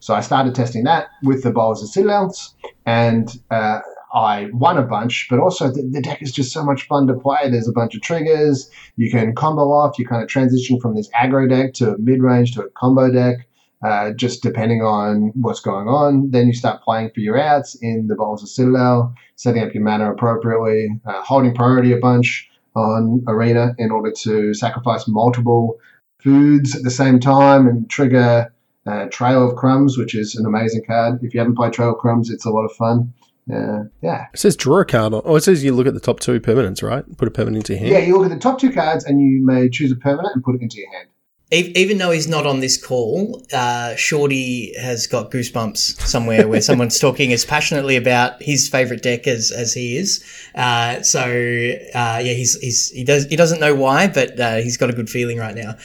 [0.00, 2.54] So I started testing that with the Bolas of Citadels,
[2.84, 3.80] and uh,
[4.14, 7.14] I won a bunch, but also the, the, deck is just so much fun to
[7.14, 7.50] play.
[7.50, 8.70] There's a bunch of triggers.
[8.96, 9.98] You can combo off.
[9.98, 13.48] You kind of transition from this aggro deck to mid range to a combo deck,
[13.82, 16.30] uh, just depending on what's going on.
[16.30, 19.82] Then you start playing for your outs in the Bolas of Citadel, setting up your
[19.82, 25.78] mana appropriately, uh, holding priority a bunch on Arena in order to sacrifice multiple
[26.24, 28.52] foods at the same time and trigger
[28.86, 31.22] uh, Trail of Crumbs, which is an amazing card.
[31.22, 33.12] If you haven't played Trail of Crumbs, it's a lot of fun.
[33.46, 34.26] Yeah, yeah.
[34.32, 35.12] It says draw a card.
[35.14, 37.04] oh, it says you look at the top two permanents, right?
[37.16, 37.92] Put a permanent into your hand.
[37.92, 40.42] Yeah, you look at the top two cards and you may choose a permanent and
[40.42, 41.08] put it into your hand.
[41.54, 46.98] Even though he's not on this call, uh, Shorty has got goosebumps somewhere where someone's
[47.06, 50.24] talking as passionately about his favorite deck as, as he is.
[50.54, 54.76] Uh, so uh, yeah, he's, he's he does he doesn't know why, but uh, he's
[54.76, 55.76] got a good feeling right now.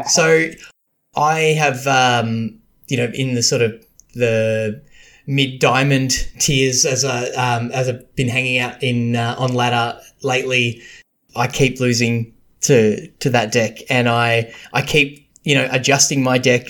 [0.06, 0.50] so
[1.16, 4.82] I have um, you know in the sort of the
[5.26, 10.00] mid diamond tiers as I um, as I've been hanging out in uh, on ladder
[10.22, 10.82] lately.
[11.36, 16.38] I keep losing to to that deck, and I I keep you know adjusting my
[16.38, 16.68] deck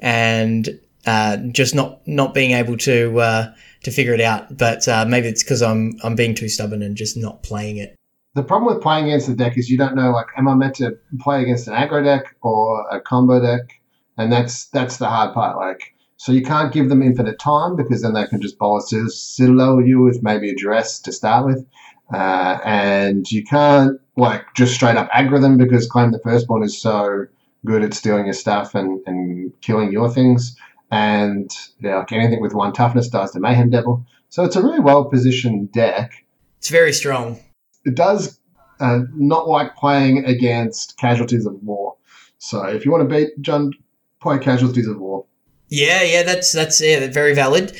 [0.00, 0.68] and
[1.06, 4.56] uh, just not not being able to uh, to figure it out.
[4.56, 7.94] But uh, maybe it's because I'm I'm being too stubborn and just not playing it.
[8.34, 10.76] The problem with playing against the deck is you don't know like am I meant
[10.76, 13.80] to play against an aggro deck or a combo deck,
[14.16, 15.56] and that's that's the hard part.
[15.56, 19.80] Like so you can't give them infinite time because then they can just Bolas Citadel
[19.80, 21.64] you with maybe a dress to start with.
[22.12, 26.80] Uh, and you can't like just straight up aggro them because Claim the Firstborn is
[26.80, 27.26] so
[27.64, 30.56] good at stealing your stuff and, and killing your things.
[30.90, 31.50] And
[31.80, 34.04] yeah, like anything with one toughness dies to Mayhem Devil.
[34.28, 36.24] So it's a really well positioned deck.
[36.58, 37.40] It's very strong.
[37.84, 38.38] It does
[38.80, 41.96] uh, not like playing against Casualties of War.
[42.38, 43.72] So if you want to beat Jund,
[44.20, 45.24] play Casualties of War.
[45.68, 47.76] Yeah, yeah, that's that's yeah, very valid.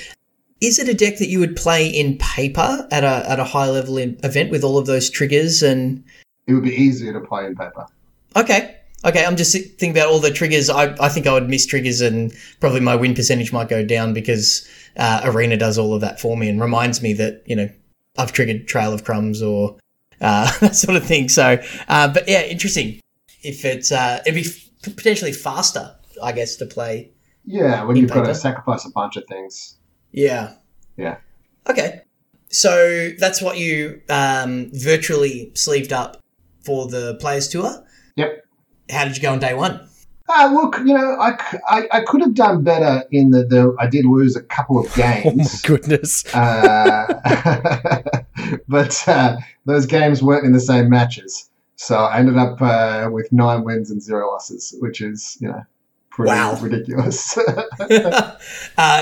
[0.61, 3.69] Is it a deck that you would play in paper at a at a high
[3.69, 6.05] level event with all of those triggers and?
[6.49, 7.87] It would be easier to play in paper.
[8.35, 9.25] Okay, okay.
[9.25, 10.69] I'm just thinking about all the triggers.
[10.69, 14.15] I I think I would miss triggers and probably my win percentage might go down
[14.15, 17.69] because uh, Arena does all of that for me and reminds me that you know
[18.17, 19.77] I've triggered Trail of Crumbs or
[20.21, 21.29] uh, that sort of thing.
[21.29, 23.01] So, uh, but yeah, interesting.
[23.43, 24.49] If it's uh, it'd be
[24.83, 27.13] potentially faster, I guess, to play
[27.45, 28.23] yeah, when you've paper.
[28.23, 29.79] got to sacrifice a bunch of things.
[30.13, 30.55] Yeah.
[30.97, 31.19] Yeah.
[31.69, 32.03] Okay.
[32.51, 36.23] So that's what you um, virtually sleeved up
[36.69, 37.83] for the Players Tour?
[38.17, 38.45] Yep.
[38.91, 39.89] How did you go on day one?
[40.29, 41.31] Uh, look, you know, I,
[41.67, 44.95] I, I, could have done better in that the, I did lose a couple of
[44.95, 45.25] games.
[45.67, 46.35] oh, my goodness.
[46.35, 48.21] Uh,
[48.69, 51.49] but uh, those games weren't in the same matches.
[51.77, 55.63] So I ended up uh, with nine wins and zero losses, which is, you know,
[56.19, 56.59] pretty wow.
[56.61, 57.39] ridiculous.
[57.81, 58.37] uh,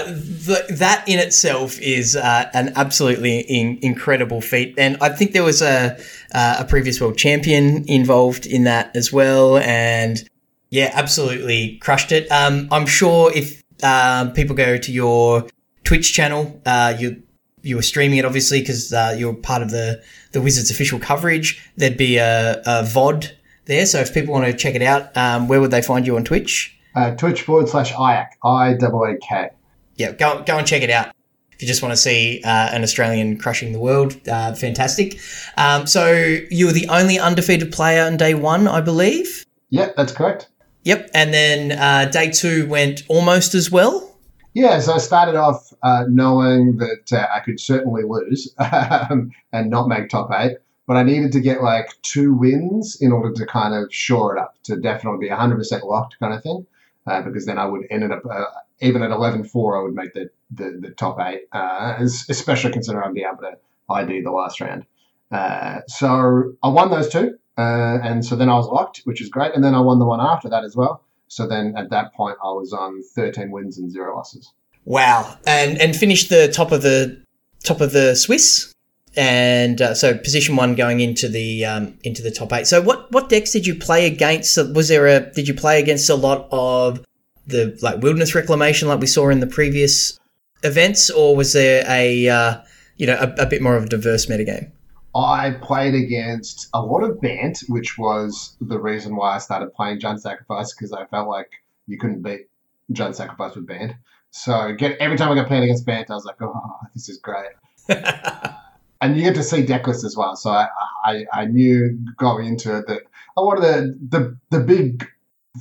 [0.05, 5.42] the, that in itself is uh, an absolutely in, incredible feat, and I think there
[5.42, 5.98] was a
[6.35, 10.29] uh, a previous world champion involved in that as well, and
[10.68, 12.31] yeah, absolutely crushed it.
[12.31, 15.46] Um, I'm sure if um, people go to your
[15.85, 17.22] Twitch channel, uh, you
[17.62, 20.02] you were streaming it obviously because uh, you're part of the
[20.33, 21.66] the Wizards official coverage.
[21.76, 23.33] There'd be a, a VOD
[23.64, 26.16] there, so if people want to check it out, um, where would they find you
[26.16, 26.76] on Twitch?
[26.97, 29.51] Uh, Twitch forward slash IAK, I double A K.
[29.97, 31.15] Yeah, go go and check it out
[31.57, 34.17] if you just want to see uh, an Australian crushing the world.
[34.29, 35.19] Uh, fantastic.
[35.57, 36.11] Um, so
[36.51, 39.45] you were the only undefeated player on day one, I believe.
[39.71, 40.49] Yeah, that's correct.
[40.85, 44.19] Yep, and then uh, day two went almost as well.
[44.53, 49.71] Yeah, so I started off uh, knowing that uh, I could certainly lose um, and
[49.71, 53.47] not make top eight, but I needed to get like two wins in order to
[53.47, 56.67] kind of shore it up to definitely be 100% locked kind of thing,
[57.07, 58.45] uh, because then I would end up uh,
[58.81, 63.14] even at 11-4, I would make the the, the top eight, uh, especially considering I'd
[63.14, 63.57] be able to
[63.90, 64.87] ID the last round.
[65.33, 69.55] Uh, so I won those two, and so then I was locked, which is great,
[69.55, 71.03] and then I won the one after that as well.
[71.27, 74.53] So then at that point, I was on 13 wins and zero losses.
[74.85, 77.21] Wow, and and finished the top of the
[77.64, 78.73] top of the Swiss,
[79.16, 82.66] and uh, so position one going into the um, into the top eight.
[82.66, 84.57] So what what decks did you play against?
[84.74, 87.05] Was there a did you play against a lot of
[87.46, 90.18] the like wilderness reclamation like we saw in the previous
[90.62, 92.61] events, or was there a uh,
[92.96, 94.70] you know a, a bit more of a diverse metagame?
[95.14, 100.00] I played against a lot of Bant, which was the reason why I started playing
[100.00, 101.50] Jund Sacrifice because I felt like
[101.87, 102.48] you couldn't beat
[102.92, 103.92] Jund Sacrifice with Bant.
[104.31, 107.16] So get every time I got playing against Bant, I was like, oh, this is
[107.18, 107.48] great.
[109.01, 110.37] and you get to see deck lists as well.
[110.37, 110.69] So I,
[111.05, 113.03] I, I knew going into it that
[113.37, 115.07] a lot of the, the, the big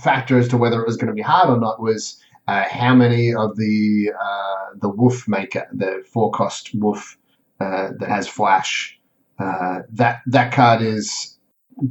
[0.01, 2.93] factor as to whether it was going to be hard or not was uh, how
[2.93, 7.17] many of the uh, the Woof maker, the four cost Woof
[7.59, 8.99] uh, that has flash,
[9.39, 11.37] uh, that that card is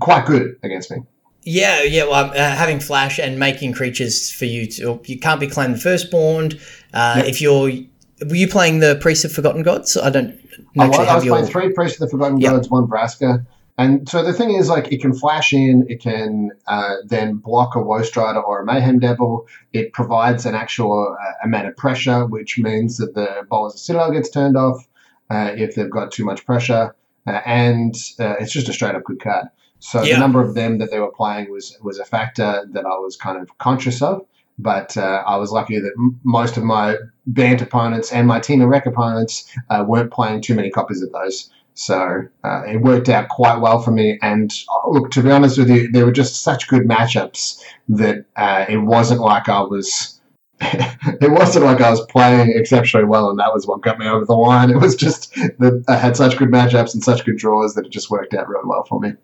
[0.00, 0.98] quite good against me.
[1.42, 2.04] Yeah, yeah.
[2.04, 6.52] Well, uh, having flash and making creatures for you to you can't be claimed firstborn.
[6.92, 7.26] Uh, yep.
[7.26, 7.70] If you're
[8.20, 9.96] were you playing the Priest of Forgotten Gods?
[9.96, 10.38] I don't.
[10.78, 11.34] I was, I was your...
[11.34, 12.52] playing three Priest of the Forgotten yep.
[12.52, 13.46] Gods, one Vraska.
[13.76, 17.74] And so the thing is, like, it can flash in, it can uh, then block
[17.74, 19.48] a Woe Strider or a Mayhem Devil.
[19.72, 24.30] It provides an actual uh, amount of pressure, which means that the of Citadel gets
[24.30, 24.86] turned off
[25.28, 26.94] uh, if they've got too much pressure.
[27.26, 29.46] Uh, and uh, it's just a straight up good card.
[29.80, 30.14] So yeah.
[30.14, 33.16] the number of them that they were playing was was a factor that I was
[33.16, 34.24] kind of conscious of.
[34.58, 38.68] But uh, I was lucky that m- most of my Bant opponents and my Temur
[38.68, 39.50] Rec opponents
[39.86, 41.50] weren't playing too many copies of those.
[41.74, 44.18] So uh, it worked out quite well for me.
[44.22, 48.24] And uh, look, to be honest with you, there were just such good matchups that
[48.36, 50.20] uh, it wasn't like I was.
[50.60, 54.24] it wasn't like I was playing exceptionally well, and that was what got me over
[54.24, 54.70] the line.
[54.70, 57.90] It was just that I had such good matchups and such good draws that it
[57.90, 59.14] just worked out really well for me.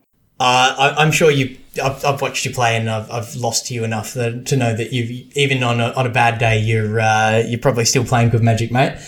[0.40, 1.57] Uh, I, am sure you.
[1.83, 4.75] I've, I've, watched you play, and I've, I've lost to you enough that, to know
[4.75, 8.31] that you've even on a, on a bad day, you're uh, you're probably still playing
[8.31, 8.99] good Magic, mate.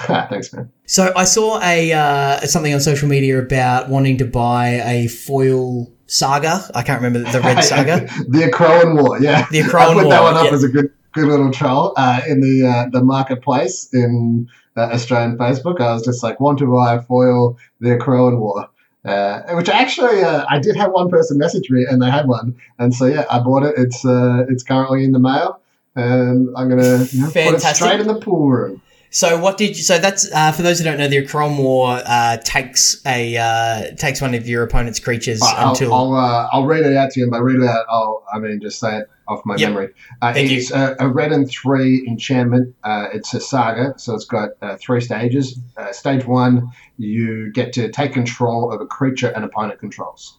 [0.00, 0.70] Thanks, man.
[0.86, 5.90] So I saw a uh, something on social media about wanting to buy a foil
[6.06, 6.62] saga.
[6.74, 8.00] I can't remember the red saga.
[8.28, 9.46] the Akroan War, yeah.
[9.50, 10.00] The Akroan War.
[10.00, 10.52] I put that one up yeah.
[10.52, 15.36] as a good good little troll uh, in the uh, the marketplace in uh, Australian
[15.38, 15.80] Facebook.
[15.80, 18.68] I was just like, want to buy a foil the Akroan War.
[19.04, 22.56] Uh, which actually uh, I did have one person message me and they had one,
[22.78, 23.74] and so yeah, I bought it.
[23.78, 25.60] It's uh, it's currently in the mail,
[25.96, 28.82] and I'm gonna you know, put it straight in the pool room.
[29.10, 29.82] So what did you?
[29.82, 33.94] So that's uh, for those who don't know, the Akroan War uh, takes a uh,
[33.96, 37.20] takes one of your opponent's creatures I'll, until I'll uh, I'll read it out to
[37.20, 37.24] you.
[37.24, 39.70] And by read it out, I'll I mean just say it off my yep.
[39.70, 39.88] memory.
[40.22, 42.74] Uh, it's a, a, red and three enchantment.
[42.84, 45.58] Uh, it's a saga, so it's got three stages.
[45.90, 50.38] stage one, you get to take control of a creature an opponent controls.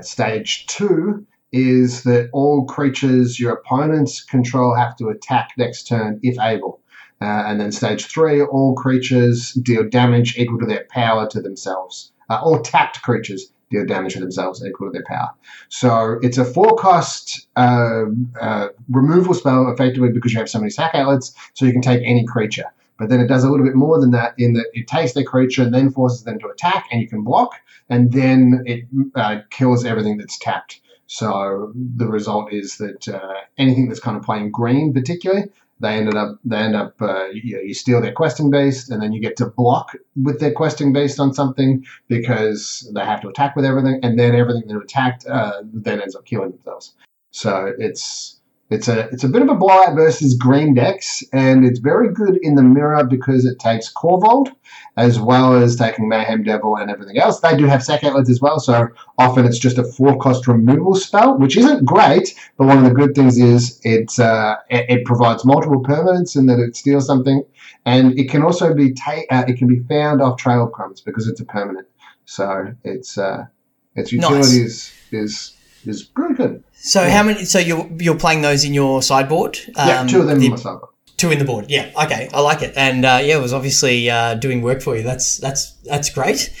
[0.00, 6.36] stage two is that all creatures your opponents control have to attack next turn if
[6.40, 6.80] able.
[7.20, 12.12] Uh, and then stage three, all creatures deal damage equal to their power to themselves.
[12.30, 15.30] Uh, all tapped creatures deal damage to themselves equal to their power.
[15.68, 18.04] So it's a four cost uh,
[18.40, 22.02] uh, removal spell effectively because you have so many sack outlets, so you can take
[22.04, 22.66] any creature.
[22.98, 25.24] But then it does a little bit more than that in that it takes their
[25.24, 27.52] creature and then forces them to attack, and you can block,
[27.88, 30.80] and then it uh, kills everything that's tapped.
[31.06, 35.44] So the result is that uh, anything that's kind of playing green, particularly,
[35.80, 39.12] they ended up they end up uh, you, you, steal their questing beast and then
[39.12, 43.56] you get to block with their questing beast on something because they have to attack
[43.56, 46.94] with everything and then everything that attacked uh, then ends up killing themselves.
[47.30, 48.37] So it's
[48.70, 52.38] It's a it's a bit of a blowout versus green decks, and it's very good
[52.42, 54.52] in the mirror because it takes Korvold
[54.98, 57.40] as well as taking Mayhem Devil and everything else.
[57.40, 60.94] They do have sack outlets as well, so often it's just a four cost removal
[60.96, 65.04] spell, which isn't great, but one of the good things is it, uh, it, it
[65.06, 67.44] provides multiple permanents and that it steals something,
[67.86, 71.00] and it can also be ta- uh, it can be found off Trail of Crumbs
[71.00, 71.86] because it's a permanent.
[72.24, 73.46] So it's uh,
[73.94, 74.52] its utility Nice.
[74.54, 76.62] is is is pretty good.
[76.74, 77.44] So how many?
[77.44, 79.58] So you're you're playing those in your sideboard?
[79.76, 80.88] yeah, Um, two of them the- in my cyber.
[81.16, 81.66] Two in the board.
[81.68, 81.90] Yeah.
[82.04, 82.28] Okay.
[82.32, 82.72] I like it.
[82.76, 85.02] And uh, yeah, it was obviously uh, doing work for you.
[85.02, 86.54] That's that's that's great.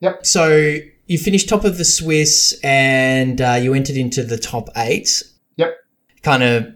[0.00, 0.26] Yep.
[0.26, 5.22] So you finished top of the Swiss, and uh, you entered into the top eight.
[5.56, 5.76] Yep.
[6.24, 6.66] Kind of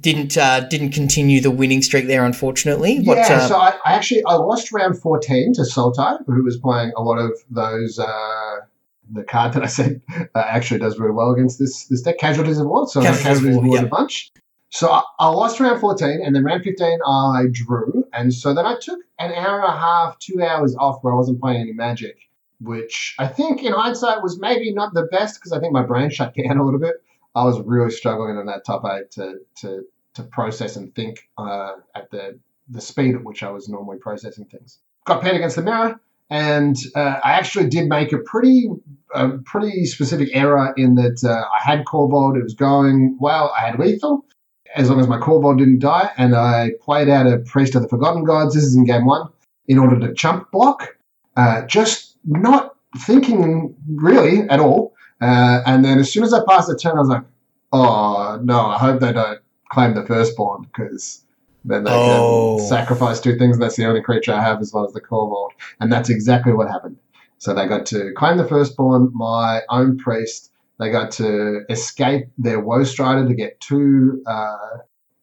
[0.00, 2.98] didn't uh, didn't continue the winning streak there, unfortunately.
[3.00, 6.92] Yeah, uh, so I, I actually I lost round fourteen to Sultai, who was playing
[6.96, 7.98] a lot of those.
[7.98, 8.56] Uh,
[9.12, 10.02] the card that I said
[10.34, 12.86] uh, actually does very well against this this deck, Casualties of War.
[12.88, 13.82] So Casualties of Casualties of War, yeah.
[13.82, 14.32] a bunch.
[14.70, 18.66] So I, I lost round fourteen, and then round fifteen I drew, and so then
[18.66, 21.72] I took an hour and a half, two hours off where I wasn't playing any
[21.72, 22.16] Magic,
[22.60, 26.10] which I think in hindsight was maybe not the best because I think my brain
[26.10, 27.02] shut down a little bit.
[27.34, 31.74] I was really struggling in that top eight to to to process and think uh,
[31.94, 34.78] at the the speed at which I was normally processing things.
[35.04, 38.68] Got paired against the mirror, and uh, I actually did make a pretty
[39.12, 43.66] a pretty specific error in that uh, I had Korvold, it was going well, I
[43.66, 44.24] had lethal,
[44.76, 47.88] as long as my Korvold didn't die, and I played out a Priest of the
[47.88, 49.28] Forgotten Gods, this is in game one,
[49.66, 50.96] in order to chump block,
[51.36, 54.94] uh, just not thinking really at all.
[55.20, 57.24] Uh, and then as soon as I passed the turn, I was like,
[57.72, 59.40] oh no, I hope they don't
[59.70, 61.24] claim the firstborn because
[61.64, 62.56] then they Oh.
[62.58, 63.58] can sacrifice two things.
[63.58, 65.50] That's the only creature I have as well as the Korvold.
[65.80, 66.96] And that's exactly what happened.
[67.38, 70.50] So they got to claim the firstborn, my own priest.
[70.78, 74.56] They got to escape their Woe Strider to get two uh,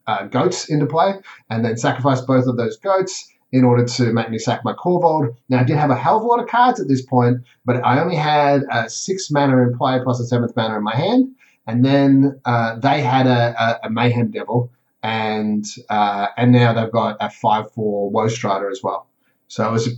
[0.05, 1.15] uh, goats into play,
[1.49, 5.35] and then sacrifice both of those goats in order to make me sack my Korvold.
[5.49, 7.77] Now, I did have a hell of a lot of cards at this point, but
[7.83, 11.29] I only had uh, six mana in play plus a seventh mana in my hand.
[11.65, 14.71] And then uh, they had a, a, a Mayhem Devil,
[15.03, 19.07] and uh, and now they've got a 5 4 Woe Strider as well.
[19.47, 19.89] So it was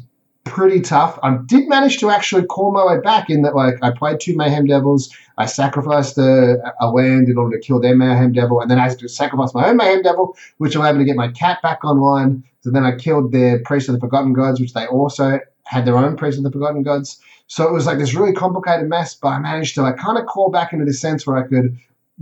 [0.49, 1.19] pretty tough.
[1.21, 4.35] I did manage to actually call my way back in that, like, I played two
[4.35, 8.69] Mayhem Devils, I sacrificed a, a land in order to kill their Mayhem Devil, and
[8.69, 11.29] then I had to sacrifice my own Mayhem Devil, which allowed me to get my
[11.29, 12.43] cat back online.
[12.61, 15.97] So then I killed their Priest of the Forgotten Gods, which they also had their
[15.97, 17.19] own Priest of the Forgotten Gods.
[17.47, 20.25] So it was like this really complicated mess, but I managed to like kind of
[20.25, 21.77] call back into this sense where I could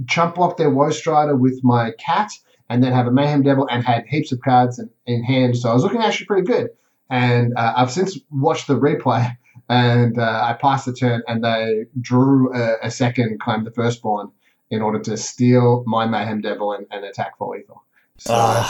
[0.05, 2.29] chump block their Woe Strider with my cat
[2.69, 5.57] and then have a Mayhem Devil and had heaps of cards in, in hand.
[5.57, 6.69] So I was looking actually pretty good.
[7.09, 9.37] And uh, I've since watched the replay
[9.69, 14.31] and uh, I passed the turn and they drew a, a second, claimed the firstborn
[14.69, 17.83] in order to steal my Mayhem Devil and, and attack for lethal.
[18.17, 18.65] So,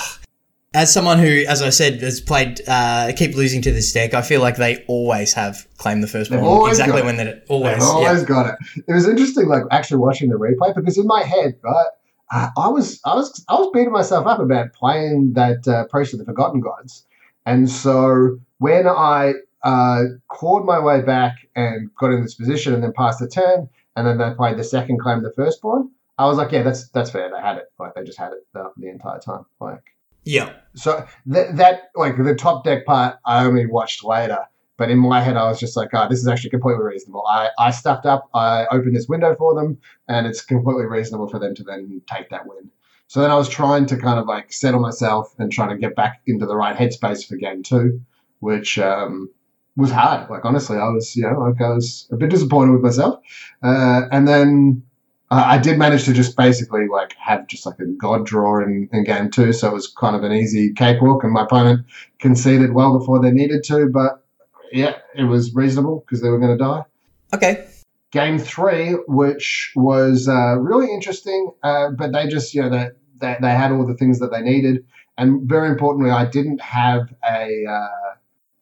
[0.74, 4.22] as someone who, as I said, has played, uh, keep losing to this deck, I
[4.22, 6.70] feel like they always have claimed the first one.
[6.70, 7.76] Exactly when they always.
[7.76, 7.88] I've yeah.
[7.88, 8.84] always got it.
[8.88, 11.88] It was interesting, like actually watching the replay because in my head, right,
[12.30, 16.20] I was I was I was beating myself up about playing that uh, Priest of
[16.20, 17.06] the Forgotten Gods,
[17.46, 22.84] and so when I uh, clawed my way back and got in this position and
[22.84, 26.38] then passed the turn, and then they played the second claim, the firstborn, I was
[26.38, 27.30] like, yeah, that's that's fair.
[27.30, 29.84] They had it, like they just had it the, the entire time, like.
[30.26, 30.54] Yeah.
[30.76, 34.40] So that that like the top deck part, I only watched later.
[34.78, 37.24] But in my head, I was just like, oh, this is actually completely reasonable.
[37.28, 38.30] I, I stuffed up.
[38.34, 42.30] I opened this window for them, and it's completely reasonable for them to then take
[42.30, 42.70] that win.
[43.08, 45.96] So then I was trying to kind of like settle myself and trying to get
[45.96, 48.02] back into the right headspace for game two,
[48.40, 49.30] which um,
[49.78, 50.30] was hard.
[50.30, 53.20] Like honestly, I was you know like I was a bit disappointed with myself,
[53.64, 54.84] uh, and then
[55.30, 59.04] I did manage to just basically like have just like a god draw in, in
[59.04, 61.86] game two, so it was kind of an easy cakewalk, and my opponent
[62.20, 64.24] conceded well before they needed to, but
[64.72, 66.84] yeah, it was reasonable because they were going to die.
[67.34, 67.68] Okay.
[68.12, 73.38] Game three, which was uh, really interesting, uh, but they just you know they, they
[73.42, 74.86] they had all the things that they needed,
[75.18, 78.14] and very importantly, I didn't have a, uh,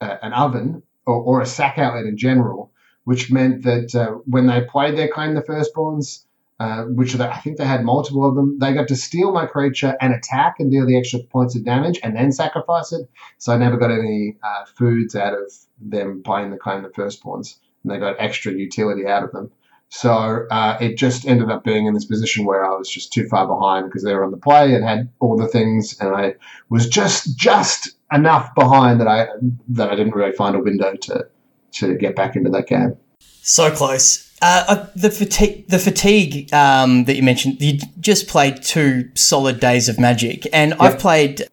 [0.02, 2.72] a an oven or, or a sack outlet in general,
[3.04, 6.24] which meant that uh, when they played their claim the firstborns,
[6.60, 8.58] uh, which I think they had multiple of them.
[8.60, 12.00] They got to steal my creature and attack and deal the extra points of damage
[12.02, 13.10] and then sacrifice it.
[13.40, 15.52] So I never got any uh, foods out of
[15.82, 19.52] them playing the claim the firstborns, and they got extra utility out of them.
[19.90, 23.28] So uh, it just ended up being in this position where I was just too
[23.28, 26.36] far behind because they were on the play and had all the things, and I
[26.70, 29.28] was just just enough behind that I
[29.70, 31.28] that I didn't really find a window to
[31.74, 32.98] to get back into that game.
[33.20, 34.35] So close.
[34.42, 37.62] Uh, uh, the fatigue, the fatigue um, that you mentioned.
[37.62, 41.44] You just played two solid days of Magic, and I've played,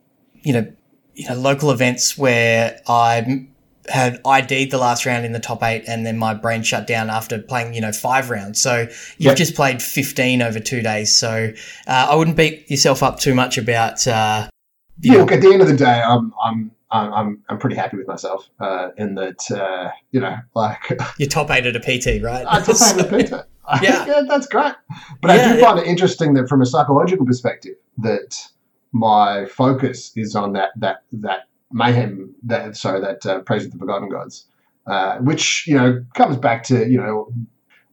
[0.43, 0.73] you know,
[1.15, 3.47] you know, local events where I
[3.89, 7.09] had ID'd the last round in the top eight, and then my brain shut down
[7.09, 8.61] after playing, you know, five rounds.
[8.61, 9.37] So you've Yep.
[9.37, 11.17] just played fifteen over two days.
[11.17, 11.53] So
[11.87, 14.07] uh, I wouldn't beat yourself up too much about.
[14.07, 14.49] Uh,
[15.01, 17.77] you know, Look, at the end of the day, I'm I'm I'm I'm, I'm pretty
[17.77, 21.81] happy with myself uh, in that uh, you know like your top eight at a
[21.81, 22.47] PT, right?
[22.47, 23.47] I just have a Peter.
[23.81, 24.05] Yeah.
[24.07, 24.75] yeah, that's great.
[25.21, 25.61] But I do yeah.
[25.61, 28.37] find it interesting that from a psychological perspective, that
[28.91, 33.79] my focus is on that that that mayhem that sorry that uh, priest of the
[33.79, 34.47] forgotten gods,
[34.89, 37.33] uh, which you know comes back to you know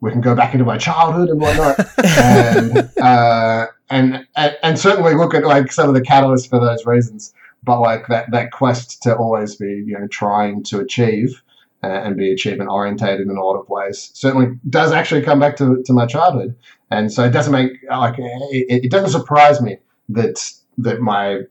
[0.02, 5.14] we can go back into my childhood and whatnot, and, uh, and and and certainly
[5.14, 7.34] look at like some of the catalysts for those reasons.
[7.64, 11.42] But like that that quest to always be you know trying to achieve
[11.84, 15.56] uh, and be achievement orientated in a lot of ways certainly does actually come back
[15.58, 16.56] to, to my childhood.
[16.92, 19.78] And so it doesn't make like it, it doesn't surprise me
[20.10, 21.42] that that my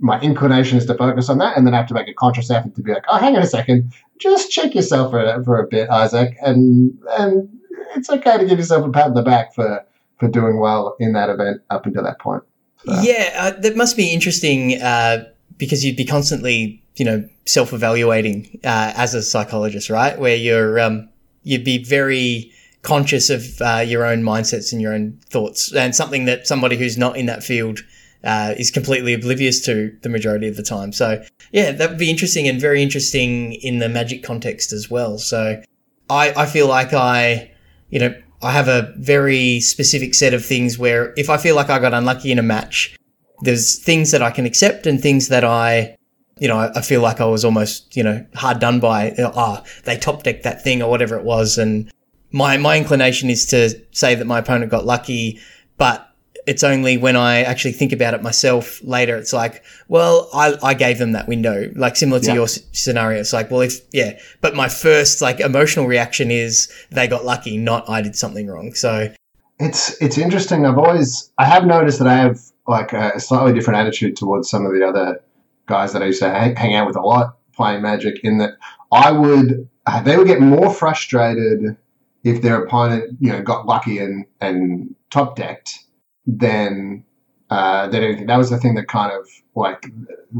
[0.00, 2.50] my inclination is to focus on that and then I have to make a conscious
[2.50, 3.92] effort to be like oh hang on a second.
[4.18, 7.48] Just check yourself for, for a bit Isaac and and
[7.94, 9.84] it's okay to give yourself a pat on the back for
[10.18, 12.42] for doing well in that event up until that point.
[12.84, 15.24] Yeah, uh, that must be interesting uh,
[15.58, 20.18] because you'd be constantly, you know, self-evaluating uh, as a psychologist, right?
[20.18, 21.08] Where you're, um,
[21.42, 22.52] you'd be very
[22.82, 26.96] conscious of uh, your own mindsets and your own thoughts, and something that somebody who's
[26.96, 27.80] not in that field
[28.24, 30.92] uh, is completely oblivious to the majority of the time.
[30.92, 35.18] So, yeah, that would be interesting and very interesting in the magic context as well.
[35.18, 35.62] So,
[36.10, 37.50] I, I feel like I,
[37.90, 41.70] you know, I have a very specific set of things where if I feel like
[41.70, 42.96] I got unlucky in a match,
[43.42, 45.96] there's things that I can accept and things that I,
[46.38, 49.14] you know, I, I feel like I was almost, you know, hard done by.
[49.18, 51.90] Ah, they top decked that thing or whatever it was, and
[52.32, 55.40] my my inclination is to say that my opponent got lucky,
[55.76, 56.04] but
[56.46, 59.16] it's only when I actually think about it myself later.
[59.16, 62.34] It's like, well, I, I gave them that window, like similar to Yeah.
[62.34, 63.20] your s- scenario.
[63.20, 67.58] It's like, well, if yeah, but my first like emotional reaction is they got lucky,
[67.58, 68.72] not I did something wrong.
[68.74, 69.12] So
[69.58, 70.64] It's it's interesting.
[70.64, 74.66] I've always I have noticed that I have like a slightly different attitude towards some
[74.66, 75.20] of the other
[75.66, 78.20] guys that I used to hang, out with a lot playing Magic.
[78.22, 78.54] In that
[78.92, 81.76] I would uh, they would get more frustrated
[82.24, 85.78] if their opponent you know got lucky and and top decked
[86.26, 87.04] than
[87.50, 88.26] uh, than anything.
[88.26, 89.86] That was the thing that kind of like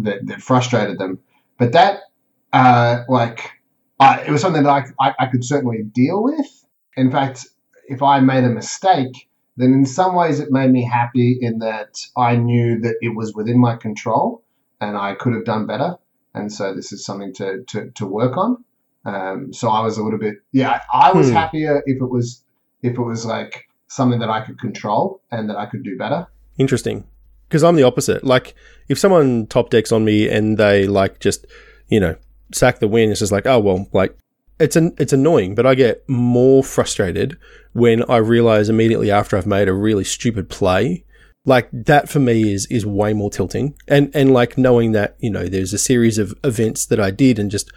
[0.03, 1.19] that, that frustrated them.
[1.59, 2.01] But that
[2.53, 3.53] uh, like
[4.01, 6.47] it was something that I, I I could certainly deal with.
[6.97, 7.47] In fact,
[7.89, 9.28] if I made a mistake,
[9.59, 13.35] then in some ways it made me happy in that I knew that it was
[13.35, 14.43] within my control
[14.81, 15.97] and I could have done better.
[16.35, 18.65] And so this is something to, to, to work on.
[19.05, 21.35] Um, so I was a little bit, yeah, I, was Hmm.
[21.35, 22.45] happier if it was,
[22.83, 26.27] if it was like something that I could control and that I could do better.
[26.59, 27.05] Interesting.
[27.49, 28.23] Because I'm the opposite.
[28.25, 28.55] Like,
[28.89, 31.47] if someone top decks on me and they like just,
[31.89, 32.15] you know,
[32.53, 34.17] sack the win, it's just like, oh well, like
[34.59, 35.55] it's an it's annoying.
[35.55, 37.39] But I get more frustrated
[37.73, 41.05] when I realize immediately after I've made a really stupid play.
[41.45, 43.75] Like that for me is is way more tilting.
[43.87, 47.39] And and like knowing that you know there's a series of events that I did
[47.39, 47.71] and just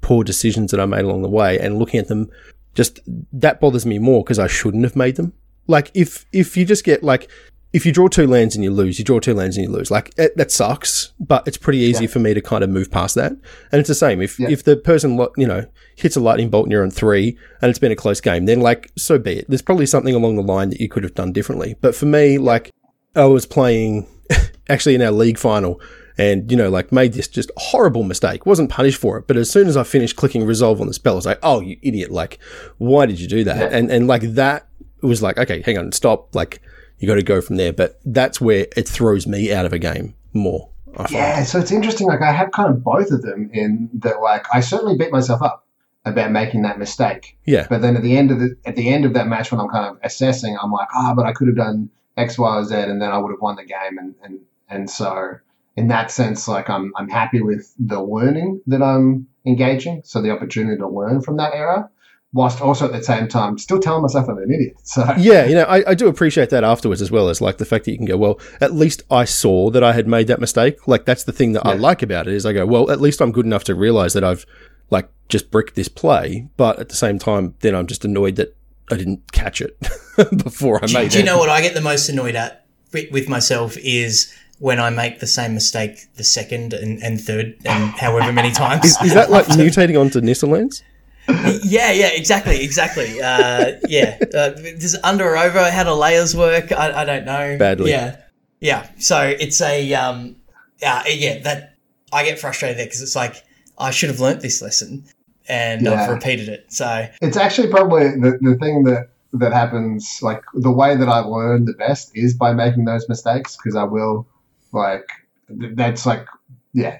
[0.00, 2.30] poor decisions that I made along the way, and looking at them,
[2.74, 3.00] just
[3.32, 5.32] that bothers me more because I shouldn't have made them.
[5.66, 7.28] Like if if you just get like
[7.72, 9.90] if you draw two lands and you lose, you draw two lands and you lose.
[9.90, 12.10] Like it, that sucks, but it's pretty easy Yeah.
[12.10, 13.32] for me to kind of move past that.
[13.32, 14.48] And it's the same if Yeah.
[14.48, 15.66] if the person lo- you know
[15.96, 18.60] hits a lightning bolt and you're on three and it's been a close game, then
[18.60, 19.46] like so be it.
[19.48, 21.76] There's probably something along the line that you could have done differently.
[21.80, 22.72] But for me, like
[23.14, 24.06] I was playing
[24.68, 25.80] actually in our league final.
[26.20, 28.44] And you know, like made this just horrible mistake.
[28.44, 31.12] wasn't punished for it, but as soon as I finished clicking resolve on the spell,
[31.12, 32.10] I was like, "Oh, you idiot!
[32.10, 32.40] Like,
[32.78, 33.78] why did you do that?" Yeah.
[33.78, 34.66] And and like that
[35.00, 36.34] was like, okay, hang on, stop.
[36.34, 36.60] Like,
[36.98, 37.72] you got to go from there.
[37.72, 40.68] But that's where it throws me out of a game more.
[41.10, 42.06] Yeah, so it's interesting.
[42.08, 44.20] Like I have kind of both of them in that.
[44.20, 45.64] Like I certainly beat myself up
[46.04, 47.66] about making that mistake, Yeah.
[47.68, 49.68] but then at the end of the at the end of that match, when I'm
[49.68, 52.74] kind of assessing, I'm like, ah, but I could have done X, Y, or Z,
[52.74, 53.98] and then I would have won the game.
[53.98, 54.40] And and
[54.70, 55.34] and so
[55.76, 60.02] in that sense, like I'm I'm happy with the learning that I'm engaging.
[60.04, 61.90] So the opportunity to learn from that era,
[62.32, 64.76] whilst also at the same time still telling myself I'm an idiot.
[64.84, 67.64] So Yeah, you know, I, I do appreciate that afterwards as well as like the
[67.64, 70.40] fact that you can go, well, at least I saw that I had made that
[70.40, 70.86] mistake.
[70.86, 73.20] Like that's the thing that I like about it is I go, well, at least
[73.22, 74.44] I'm good enough to realize that I've
[74.90, 78.54] like just bricked this play, but at the same time, then I'm just annoyed that
[78.90, 79.78] I didn't catch it
[80.44, 81.26] before I Do, made do you it.
[81.26, 85.20] know what I get the most annoyed at with, with myself is when I make
[85.20, 88.84] the same mistake the second and, and third and however many times.
[88.84, 90.82] Is, is that like mutating onto Nissalands?
[91.28, 93.20] Yeah, yeah, exactly, exactly.
[93.20, 95.70] Uh, yeah, uh, does under or over?
[95.70, 96.72] How do layers work?
[96.72, 97.56] I, I don't know.
[97.58, 97.90] Badly.
[97.90, 98.16] Yeah,
[98.60, 98.88] yeah.
[98.98, 100.36] So it's a um,
[100.82, 101.74] uh, yeah that
[102.12, 103.44] I get frustrated there because it's like
[103.78, 105.04] I should have learnt this lesson
[105.48, 106.02] and Yeah.
[106.02, 106.72] I've repeated it.
[106.72, 110.20] So It's actually probably the, the thing that that happens.
[110.22, 113.84] Like the way that I learn the best is by making those mistakes because I
[113.84, 114.26] will
[114.72, 115.08] like
[115.48, 116.26] that's like
[116.72, 116.98] yeah.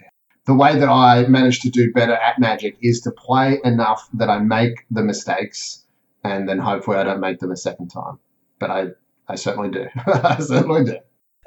[0.49, 4.31] The way that I manage to do better at Magic is to play enough that
[4.31, 5.85] I make the mistakes,
[6.25, 8.19] and then hopefully I don't make them a second time.
[8.59, 8.87] But I,
[9.29, 9.89] I certainly do.
[10.07, 10.97] I certainly do.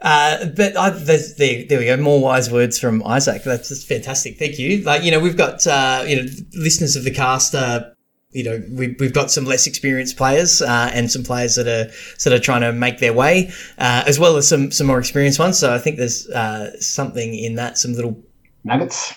[0.04, 1.97] Uh, but I, there, there we go.
[1.97, 3.43] More wise words from Isaac.
[3.43, 4.38] That's just fantastic.
[4.38, 4.84] Thank you.
[4.84, 7.56] Like you know, we've got uh, you know listeners of the cast.
[7.56, 7.86] Uh,
[8.30, 11.91] you know, we, we've got some less experienced players uh, and some players that are
[12.20, 15.39] sort of trying to make their way, uh, as well as some some more experienced
[15.39, 15.58] ones.
[15.58, 17.80] So I think there's uh, something in that.
[17.80, 18.24] Some little
[18.64, 19.14] Nuggets.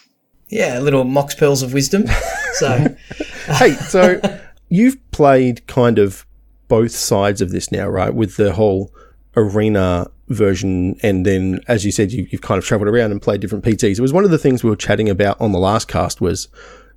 [0.48, 2.04] yeah, little mox pearls of wisdom.
[2.54, 2.68] So
[3.54, 4.20] hey, so
[4.68, 6.24] you've played kind of
[6.68, 8.14] both sides of this now, right?
[8.14, 8.92] With the whole
[9.36, 13.40] arena version, and then, as you said, you, you've kind of traveled around and played
[13.40, 13.98] different PTs.
[13.98, 16.46] It was one of the things we were chatting about on the last cast was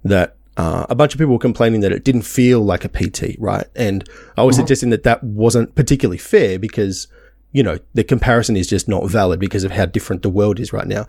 [0.03, 3.35] that uh, a bunch of people were complaining that it didn't feel like a PT,
[3.39, 3.65] right?
[3.75, 7.07] And I was suggesting that that wasn't particularly fair because,
[7.51, 10.71] you know, the comparison is just not valid because of how different the world is
[10.71, 11.07] right now.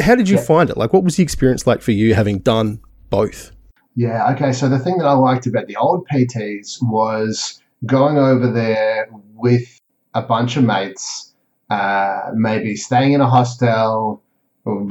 [0.00, 0.76] How did you find it?
[0.76, 2.80] Like, what was the experience like for you having done
[3.10, 3.52] both?
[3.96, 4.52] Yeah, okay.
[4.52, 9.80] So the thing that I liked about the old PTs was going over there with
[10.14, 11.32] a bunch of mates,
[11.70, 14.22] uh, maybe staying in a hostel,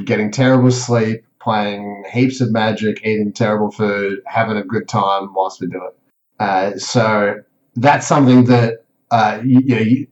[0.04, 5.60] getting terrible sleep, playing heaps of magic, eating terrible food, having a good time whilst
[5.60, 5.98] we do it.
[6.40, 7.36] Uh, so
[7.76, 10.06] that's something that uh, you, you know, you,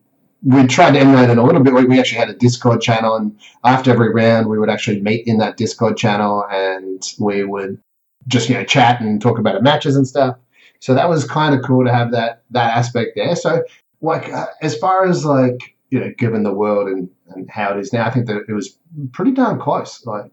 [0.44, 1.72] we tried to emulate it a little bit.
[1.72, 5.26] We, we actually had a Discord channel, and after every round, we would actually meet
[5.26, 7.80] in that Discord channel, and we would
[8.28, 10.36] just you know chat and talk about our matches and stuff.
[10.80, 13.36] So that was kind of cool to have that that aspect there.
[13.36, 13.62] So
[14.00, 17.78] like uh, as far as like you know, given the world and, and how it
[17.80, 18.78] is now, I think that it was
[19.12, 20.32] pretty darn close, like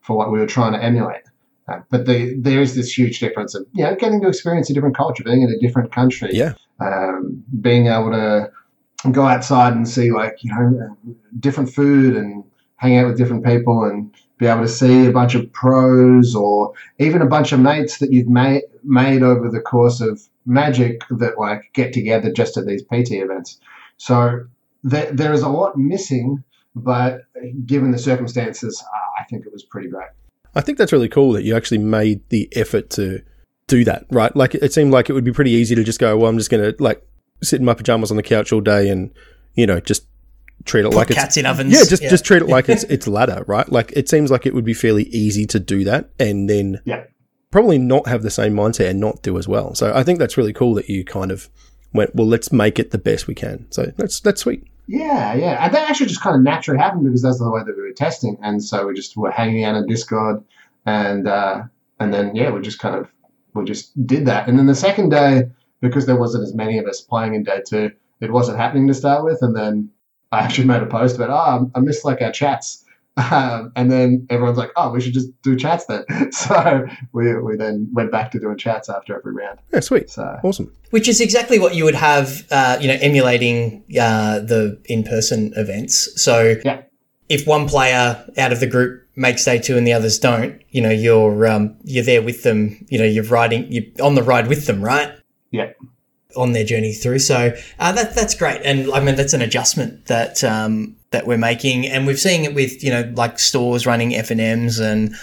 [0.00, 1.22] for what we were trying to emulate.
[1.68, 4.74] Uh, but the, there is this huge difference of you know getting to experience a
[4.74, 6.54] different culture, being in a different country, Yeah.
[6.80, 8.50] um, being able to
[9.12, 10.96] go outside and see like you know
[11.40, 12.44] different food and
[12.76, 16.72] hang out with different people and be able to see a bunch of pros or
[16.98, 21.38] even a bunch of mates that you've made made over the course of magic that
[21.38, 23.58] like get together just at these PT events.
[23.96, 24.44] So
[24.84, 26.44] there, there is a lot missing,
[26.74, 27.22] but
[27.64, 28.82] given the circumstances,
[29.18, 30.08] I think it was pretty great.
[30.54, 33.22] I think that's really cool that you actually made the effort to
[33.66, 34.34] do that, right?
[34.36, 36.50] Like it seemed like it would be pretty easy to just go, well, I'm just
[36.50, 37.02] going to like
[37.42, 39.10] sit in my pajamas on the couch all day and,
[39.54, 40.06] you know, just
[40.64, 41.72] treat it like it's cats in ovens.
[41.72, 43.70] yeah, just just treat it like it's it's ladder, right?
[43.70, 47.04] Like it seems like it would be fairly easy to do that and then Yeah.
[47.50, 49.74] probably not have the same mindset and not do as well.
[49.74, 51.48] So I think that's really cool that you kind of
[51.92, 53.66] went, well, let's make it the best we can.
[53.70, 54.64] So that's that's sweet.
[54.88, 55.64] Yeah, yeah.
[55.64, 57.92] And that actually just kind of naturally happened because that's the way that we were
[57.92, 58.36] testing.
[58.42, 60.42] And so we just were hanging out on Discord
[60.84, 61.62] and uh,
[62.00, 63.08] and then yeah, we just kind of
[63.54, 64.48] we just did that.
[64.48, 65.44] And then the second day,
[65.88, 68.94] because there wasn't as many of us playing in day two, it wasn't happening to
[68.94, 69.38] start with.
[69.42, 69.90] And then
[70.32, 72.82] I actually made a post about, oh, I missed like our chats.
[73.18, 76.04] Um, and then everyone's like, oh, we should just do chats then.
[76.32, 76.84] So
[77.14, 79.58] we, we then went back to doing chats after every round.
[79.72, 80.10] Yeah, sweet.
[80.10, 80.70] So Awesome.
[80.90, 86.22] Which is exactly what you would have, uh, you know, emulating uh, the in-person events.
[86.22, 86.82] So Yeah.
[87.30, 90.82] if one player out of the group makes day two and the others don't, you
[90.82, 92.84] know, you're um, you're there with them.
[92.90, 95.10] You know, you're riding, you're on the ride with them, right?
[95.50, 95.72] Yeah.
[96.36, 97.20] On their journey through.
[97.20, 101.38] So uh, that that's great, and I mean that's an adjustment that um, that we're
[101.38, 105.14] making, and we've seen it with you know like stores running FNM's and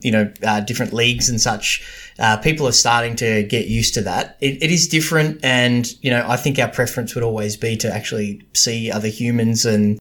[0.00, 1.84] you know uh, different leagues and such.
[2.18, 4.38] Uh, people are starting to get used to that.
[4.40, 7.92] It, it is different, and you know I think our preference would always be to
[7.92, 9.98] actually see other humans and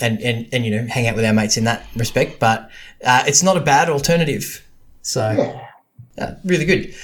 [0.00, 2.38] and and, and you know hang out with our mates in that respect.
[2.40, 2.70] But
[3.04, 4.64] uh, it's not a bad alternative.
[5.02, 5.20] So
[6.16, 6.24] Yeah.
[6.24, 6.94] uh, really good.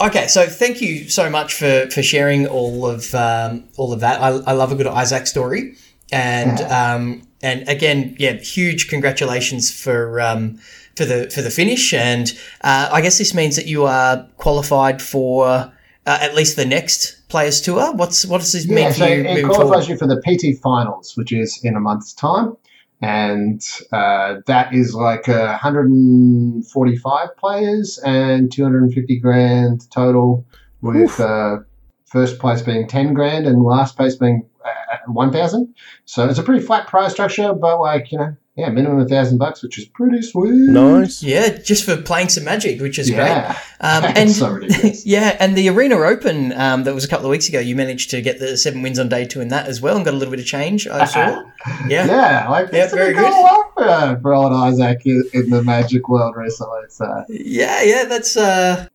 [0.00, 4.20] Okay, so thank you so much for for sharing all of um, all of that.
[4.20, 5.74] I, I love a good Isaac story,
[6.10, 10.58] and um, and again, yeah, huge congratulations for um,
[10.96, 11.92] for the for the finish.
[11.92, 12.32] And
[12.62, 15.70] uh, I guess this means that you are qualified for uh,
[16.06, 17.92] at least the next Players Tour.
[17.94, 19.88] What's what does this mean Yeah, for so you it qualifies forward?
[19.88, 22.56] you for the PT finals, which is in a month's time,
[23.02, 30.44] and uh, that is like uh, 145 players and 250 grand total,
[30.82, 31.58] with uh,
[32.06, 35.74] first place being 10 grand and last place being uh, 1,000.
[36.04, 39.38] So it's a pretty flat prize structure, but like you know, yeah, minimum a thousand
[39.38, 40.50] bucks, which is pretty sweet.
[40.52, 41.22] Nice.
[41.22, 43.16] Yeah, just for playing some Magic, which is Yeah.
[43.16, 43.56] great.
[43.80, 44.60] Um, and so
[45.04, 48.10] yeah, and the Arena Open um, that was a couple of weeks ago, you managed
[48.10, 50.16] to get the seven wins on day two in that as well, and got a
[50.16, 50.86] little bit of change.
[50.86, 51.42] I saw.
[51.88, 55.62] Yeah, Yeah, like Yeah, very been going well for, for old Isaac in, in the
[55.62, 56.80] Magic world recently.
[56.88, 58.04] So yeah, yeah.
[58.04, 58.88] That's uh,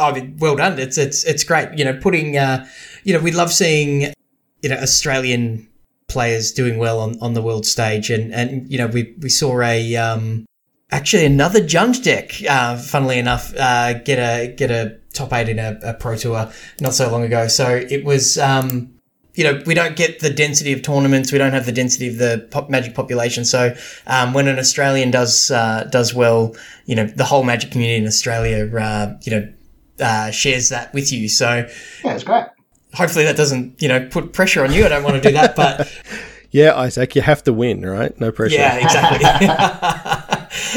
[0.00, 0.78] I mean, well done.
[0.80, 1.78] It's it's it's great.
[1.78, 2.66] You know, putting uh,
[3.04, 4.12] you know, we love seeing
[4.62, 5.67] you know Australian
[6.08, 9.60] players doing well on, on the world stage, and and you know, we we saw
[9.60, 10.46] a um,
[10.90, 15.58] actually another Jund deck, uh, funnily enough, uh, get a get a top eight in
[15.58, 16.50] a, a pro tour
[16.80, 17.48] not so long ago.
[17.48, 18.38] So it was.
[18.38, 18.94] Um,
[19.34, 21.30] you know, we don't get the density of tournaments.
[21.30, 23.44] We don't have the density of the pop magic population.
[23.44, 23.72] So
[24.08, 26.56] um, when an Australian does uh, does well,
[26.86, 29.52] you know, the whole magic community in Australia, uh, you know,
[30.00, 31.28] uh, shares that with you.
[31.28, 31.68] So
[32.04, 32.46] yeah, it's great.
[32.94, 34.84] Hopefully that doesn't, you know, put pressure on you.
[34.84, 35.92] I don't want to do that, but
[36.50, 38.18] Yeah, Isaac, you have to win, right?
[38.18, 38.54] No pressure.
[38.56, 39.48] yeah, exactly.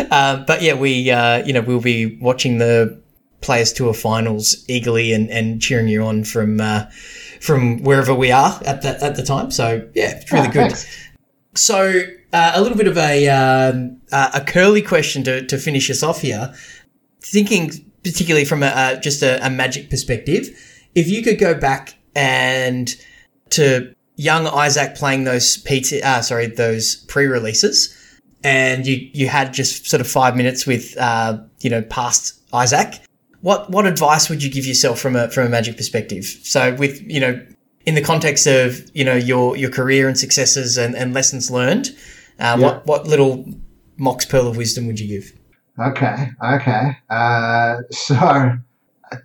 [0.11, 2.99] um, but yeah, we, uh, you know, we'll be watching the
[3.39, 6.85] Players Tour finals eagerly and, and cheering you on from uh,
[7.39, 9.49] from wherever we are at that at the time.
[9.49, 10.71] So yeah, it's really Oh, good.
[10.73, 11.07] thanks.
[11.55, 12.03] So
[12.33, 16.03] uh, a little bit of a um, uh, a curly question to, to finish us
[16.03, 16.53] off here.
[17.21, 17.71] Thinking
[18.03, 20.49] particularly from a, uh, just a, a magic perspective,
[20.95, 22.95] if you could go back and
[23.51, 27.95] to young Isaac playing those PT, uh, sorry, those pre-releases,
[28.43, 33.01] and you you had just sort of five minutes with uh, you know past Isaac,
[33.41, 36.25] what what advice would you give yourself from a from a magic perspective?
[36.25, 37.45] So with you know
[37.85, 41.89] in the context of you know your your career and successes and, and lessons learned,
[42.39, 42.57] uh, Yeah.
[42.57, 43.45] what what little
[43.97, 45.33] mox pearl of wisdom would you give?
[45.79, 46.97] Okay, okay.
[47.09, 48.53] Uh, so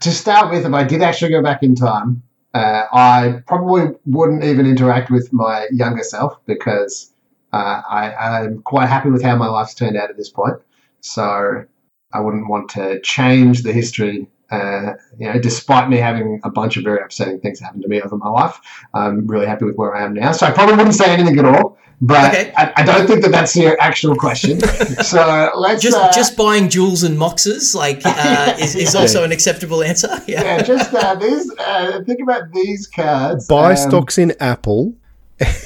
[0.01, 2.22] to start with, if I did actually go back in time,
[2.57, 7.12] uh, I probably wouldn't even interact with my younger self because
[7.52, 10.57] uh, I, I'm quite happy with how my life's turned out at this point.
[11.00, 11.66] So
[12.14, 14.26] I wouldn't want to change the history.
[14.51, 18.01] Uh, you know, despite me having a bunch of very upsetting things happen to me
[18.01, 18.61] over my life,
[18.94, 20.32] I'm really happy with where I am now.
[20.32, 21.78] So I probably wouldn't say anything at all.
[22.01, 22.53] But Okay.
[22.57, 24.61] I, I don't think that that's your actual question.
[25.03, 29.32] so let's Just uh, just buying jewels and moxes like uh, is, is also an
[29.32, 30.11] acceptable answer.
[30.28, 30.42] Yeah.
[30.44, 31.51] yeah, just uh, these.
[31.59, 33.49] Uh, think about these cards.
[33.49, 34.94] Buy Um, stocks in Apple.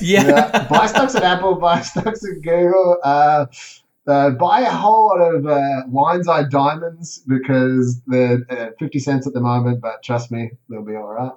[0.01, 0.27] Yeah.
[0.27, 1.57] yeah, buy stocks in Apple.
[1.57, 2.97] Buy stocks in Google.
[4.07, 9.27] Uh, buy a whole lot of uh, Lion's Eye diamonds because they're uh, fifty cents
[9.27, 9.81] at the moment.
[9.81, 11.33] But trust me, they'll be all right.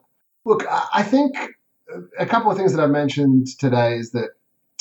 [0.46, 1.36] Look, I think
[2.18, 4.30] a couple of things that I've mentioned today is that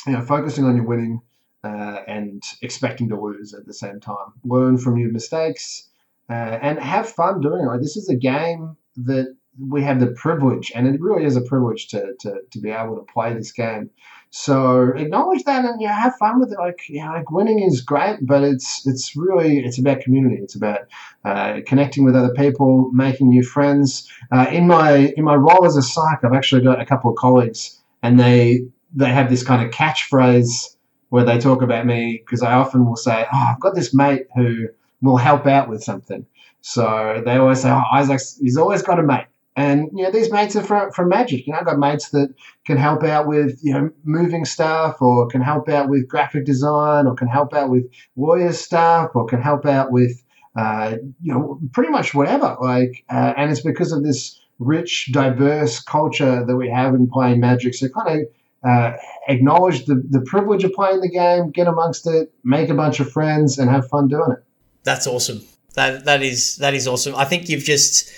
[0.07, 1.21] you know focusing on your winning
[1.63, 4.33] uh, and expecting to lose at the same time.
[4.43, 5.89] Learn from your mistakes
[6.29, 7.81] uh, and have fun doing it.
[7.81, 11.87] This is a game that we have the privilege, and it really is a privilege
[11.89, 13.89] to, to, to be able to play this game.
[14.35, 16.57] So acknowledge that and yeah, have fun with it.
[16.57, 20.37] Like yeah, like winning is great, but it's it's really it's about community.
[20.41, 20.79] It's about
[21.23, 24.11] uh, connecting with other people, making new friends.
[24.31, 27.15] Uh, in my in my role as a psych, I've actually got a couple of
[27.15, 28.61] colleagues, and they
[28.95, 30.77] they have this kind of catchphrase
[31.09, 34.25] where they talk about me because I often will say, "Oh, I've got this mate
[34.35, 34.65] who
[35.03, 36.25] will help out with something."
[36.61, 40.31] So they always say, "Oh, Isaac's he's always got a mate." And you know these
[40.31, 41.45] mates are from, from Magic.
[41.45, 42.33] You know, I've got mates that
[42.65, 47.05] can help out with you know moving stuff, or can help out with graphic design,
[47.05, 47.83] or can help out with
[48.15, 50.23] lawyer stuff, or can help out with
[50.55, 52.57] uh, you know pretty much whatever.
[52.59, 57.39] Like, uh, and it's because of this rich, diverse culture that we have in playing
[57.39, 57.75] Magic.
[57.75, 58.27] So kind of
[58.67, 58.97] uh,
[59.27, 63.11] acknowledge the, the privilege of playing the game, get amongst it, make a bunch of
[63.11, 64.43] friends, and have fun doing it.
[64.83, 65.41] That's awesome.
[65.75, 67.15] That that is that is awesome.
[67.15, 68.11] I think you've just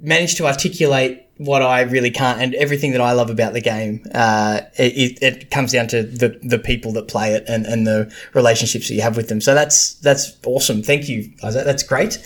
[0.00, 4.04] managed to articulate what I really can't, and everything that I love about the game.
[4.14, 8.12] Uh, it, it comes down to the the people that play it and, and the
[8.34, 9.40] relationships that you have with them.
[9.40, 10.82] So that's that's awesome.
[10.82, 11.64] Thank you, Isaac.
[11.64, 12.24] That's great.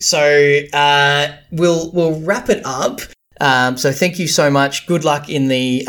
[0.00, 3.00] So uh, we'll we'll wrap it up.
[3.40, 4.86] Um, so thank you so much.
[4.86, 5.84] Good luck in the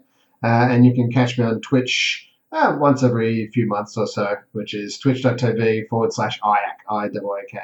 [0.43, 4.35] Uh, and you can catch me on Twitch uh, once every few months or so,
[4.51, 6.55] which is twitch.tv forward slash IAK,
[6.89, 7.59] I-W-A-K.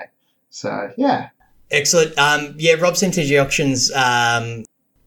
[0.49, 1.29] So, yeah.
[1.71, 2.17] Excellent.
[2.17, 4.63] Um, yeah, Rob's MTG Auctions um,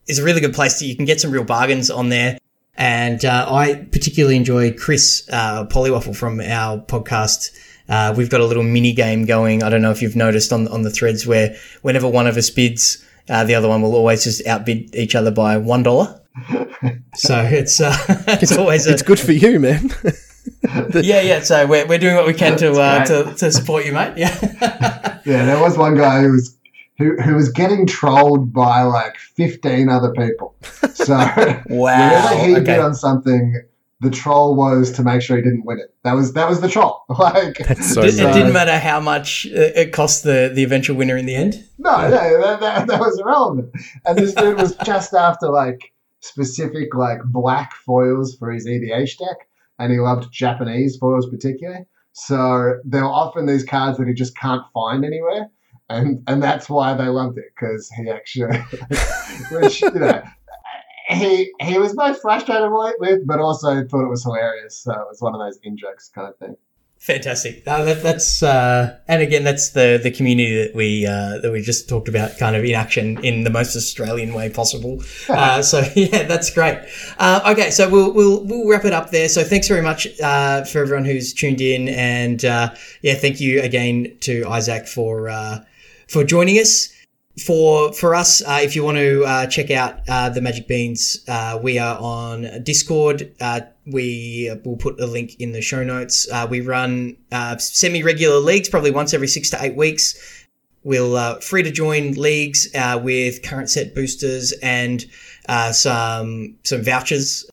[0.06, 0.78] is a really good place.
[0.78, 2.38] To, you can get some real bargains on there.
[2.76, 7.56] And uh, I particularly enjoy Chris uh, Pollywaffle from our podcast.
[7.88, 9.62] Uh, we've got a little mini game going.
[9.62, 12.50] I don't know if you've noticed on on the threads where whenever one of us
[12.50, 16.20] bids, uh, the other one will always just outbid each other by one dollar.
[17.14, 17.96] So it's uh,
[18.28, 19.90] it's always a, it's good for you, man.
[20.94, 21.40] yeah, yeah.
[21.40, 24.14] So we're, we're doing what we can to, uh, to to support you, mate.
[24.16, 24.36] Yeah.
[25.24, 26.56] yeah, there was one guy who was
[26.98, 30.54] who, who was getting trolled by like fifteen other people.
[30.94, 32.64] So wow, whenever he okay.
[32.64, 33.62] bid on something,
[34.00, 35.94] the troll was to make sure he didn't win it.
[36.04, 37.04] That was that was the troll.
[37.08, 41.16] Like so It, it didn't matter how much uh, it cost the the eventual winner
[41.16, 41.64] in the end.
[41.78, 43.72] No, no, that, that, that was irrelevant.
[44.04, 45.92] And this dude was just after like
[46.26, 49.48] specific like black foils for his EDH deck,
[49.78, 51.86] and he loved Japanese foils particularly.
[52.12, 55.50] So there were often these cards that he just can't find anywhere,
[55.88, 58.58] and and that's why they loved it because he actually,
[59.50, 60.22] which you know.
[61.08, 62.68] He he was both frustrated
[62.98, 64.82] with, but also thought it was hilarious.
[64.82, 66.56] So it was one of those in jokes kind of thing.
[66.98, 67.62] Fantastic.
[67.66, 71.62] Uh, that, that's uh, and again, that's the the community that we uh, that we
[71.62, 75.02] just talked about, kind of in action in the most Australian way possible.
[75.28, 76.78] Uh, so yeah, that's great.
[77.18, 79.28] Uh, okay, so we'll we'll we'll wrap it up there.
[79.28, 83.60] So thanks very much uh, for everyone who's tuned in, and uh, yeah, thank you
[83.60, 85.60] again to Isaac for uh,
[86.08, 86.95] for joining us.
[87.44, 91.22] For for us, uh, if you want to uh, check out uh, the Magic Beans,
[91.28, 93.30] uh, we are on Discord.
[93.38, 96.26] Uh, we will put a link in the show notes.
[96.32, 97.14] Uh, we run
[97.58, 100.46] semi regular leagues, probably once every six to eight weeks.
[100.82, 102.68] We'll free to join leagues
[103.02, 105.04] with current set boosters and
[105.72, 107.44] some some vouchers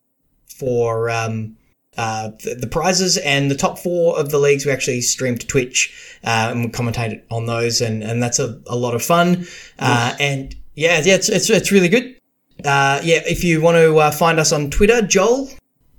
[0.48, 1.58] for um,
[1.96, 3.16] uh, the, the prizes.
[3.18, 6.70] And the top four of the leagues we actually streamed to Twitch uh, and we
[6.70, 9.46] commentate on those, and, and that's a, a lot of fun.
[9.78, 12.16] Uh, and yeah, yeah, it's, it's, it's really good.
[12.64, 15.50] Uh, yeah, if you want to uh, find us on Twitter, Joel,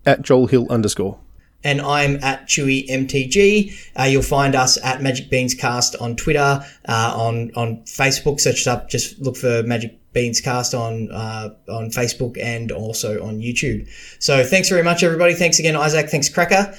[0.05, 1.19] At Joel Hill underscore.
[1.65, 3.73] And I'm at Chewy MTG.
[3.99, 8.39] Uh, you'll find us at Magic Beans Cast on Twitter, uh, on on Facebook.
[8.39, 8.89] Search it up.
[8.89, 13.89] Just look for Magic Beans Cast on uh, on Facebook and also on YouTube.
[14.19, 15.33] So thanks very much, everybody.
[15.33, 16.09] Thanks again, Isaac.
[16.09, 16.73] Thanks, Cracker.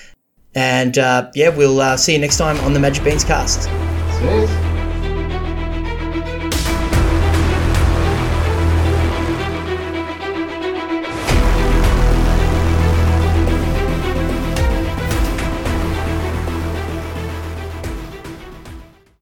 [0.54, 3.68] And uh, yeah, we'll uh, see you next time on the Magic Beans Cast.